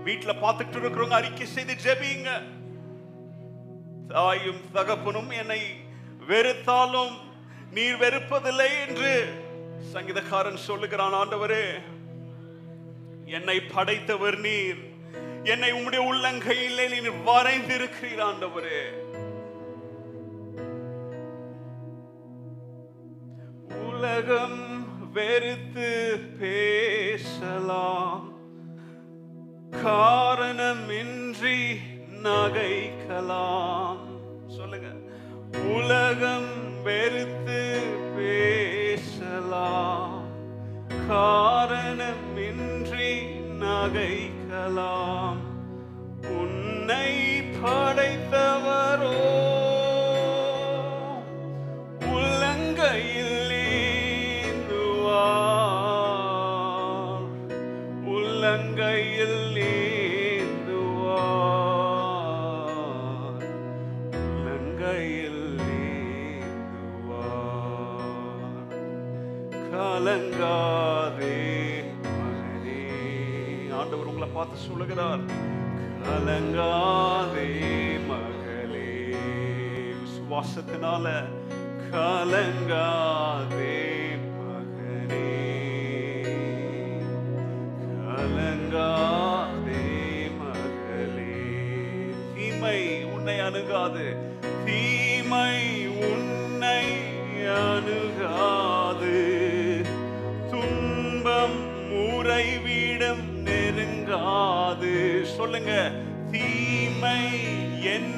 [0.05, 2.29] வீட்டுல பார்த்துட்டு இருக்கிறவங்க அறிக்கை செய்து ஜெபிங்க.
[4.09, 5.61] தாயும் தகப்பனும் என்னை
[6.29, 7.15] வெறுத்தாலும்
[7.71, 9.13] நீர் வெறுப்பதில்லை என்று
[9.95, 11.65] சங்கீதக்காரன் சொல்லுகிறான் ஆண்டவரே
[13.25, 14.88] என்னை படைத்தவர் நீர்.
[15.45, 18.83] என்னை உம்முடைய உள்ளங்கையிலே நீர் வரைந்திருக்கிறீர் ஆண்டவரே.
[23.89, 28.33] உலகம் வெறுத்து பேசலாம்.
[29.85, 31.77] காரணமின்றி
[32.23, 33.99] நகைக்கலாம்.
[34.49, 34.87] சொல்லுங்க.
[35.65, 37.81] உலகம் வெறுத்து
[38.17, 40.25] பேசலாம்.
[41.09, 43.27] காரணமின்றி
[43.61, 44.98] நகைக்கலாம்.
[74.69, 75.23] சொல்லுகிறார்
[76.03, 77.49] கலங்காதே
[78.11, 78.91] மகளே.
[80.01, 81.07] விசுவாசத்தினால
[81.93, 82.87] கலங்கா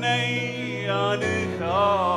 [0.03, 0.29] என்னை
[0.99, 2.10] அணுகாது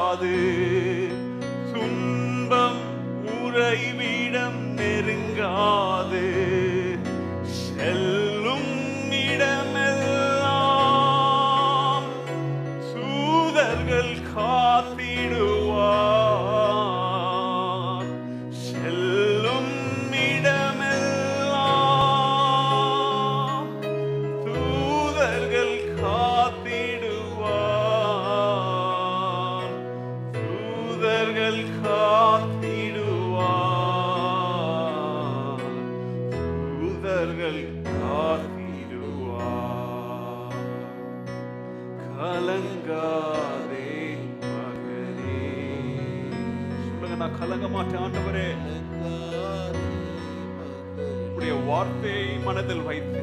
[51.74, 53.22] வார்த்தையை மனதில் வைத்து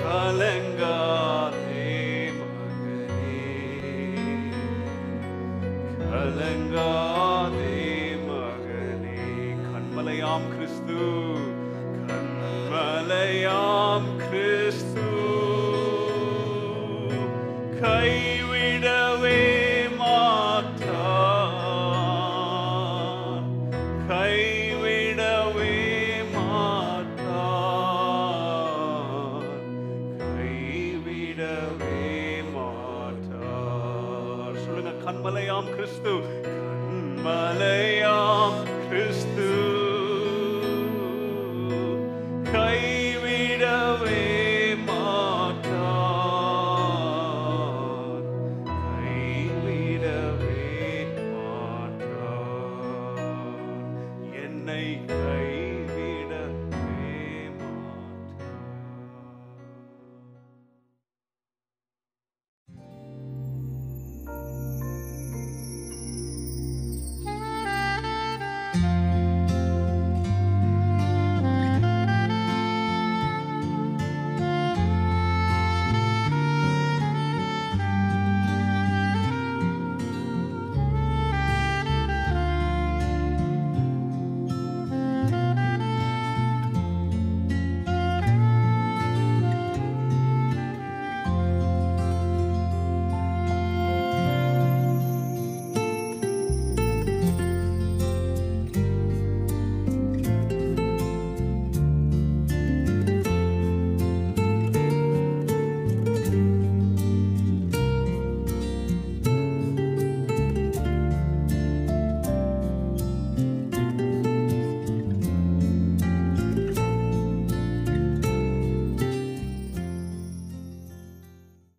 [0.00, 1.84] கலங்காதே
[2.38, 3.44] மகனே
[6.02, 7.74] கலங்காதே
[8.28, 9.16] மகனே.
[9.66, 10.98] கண்மலையாம் கிறிஸ்து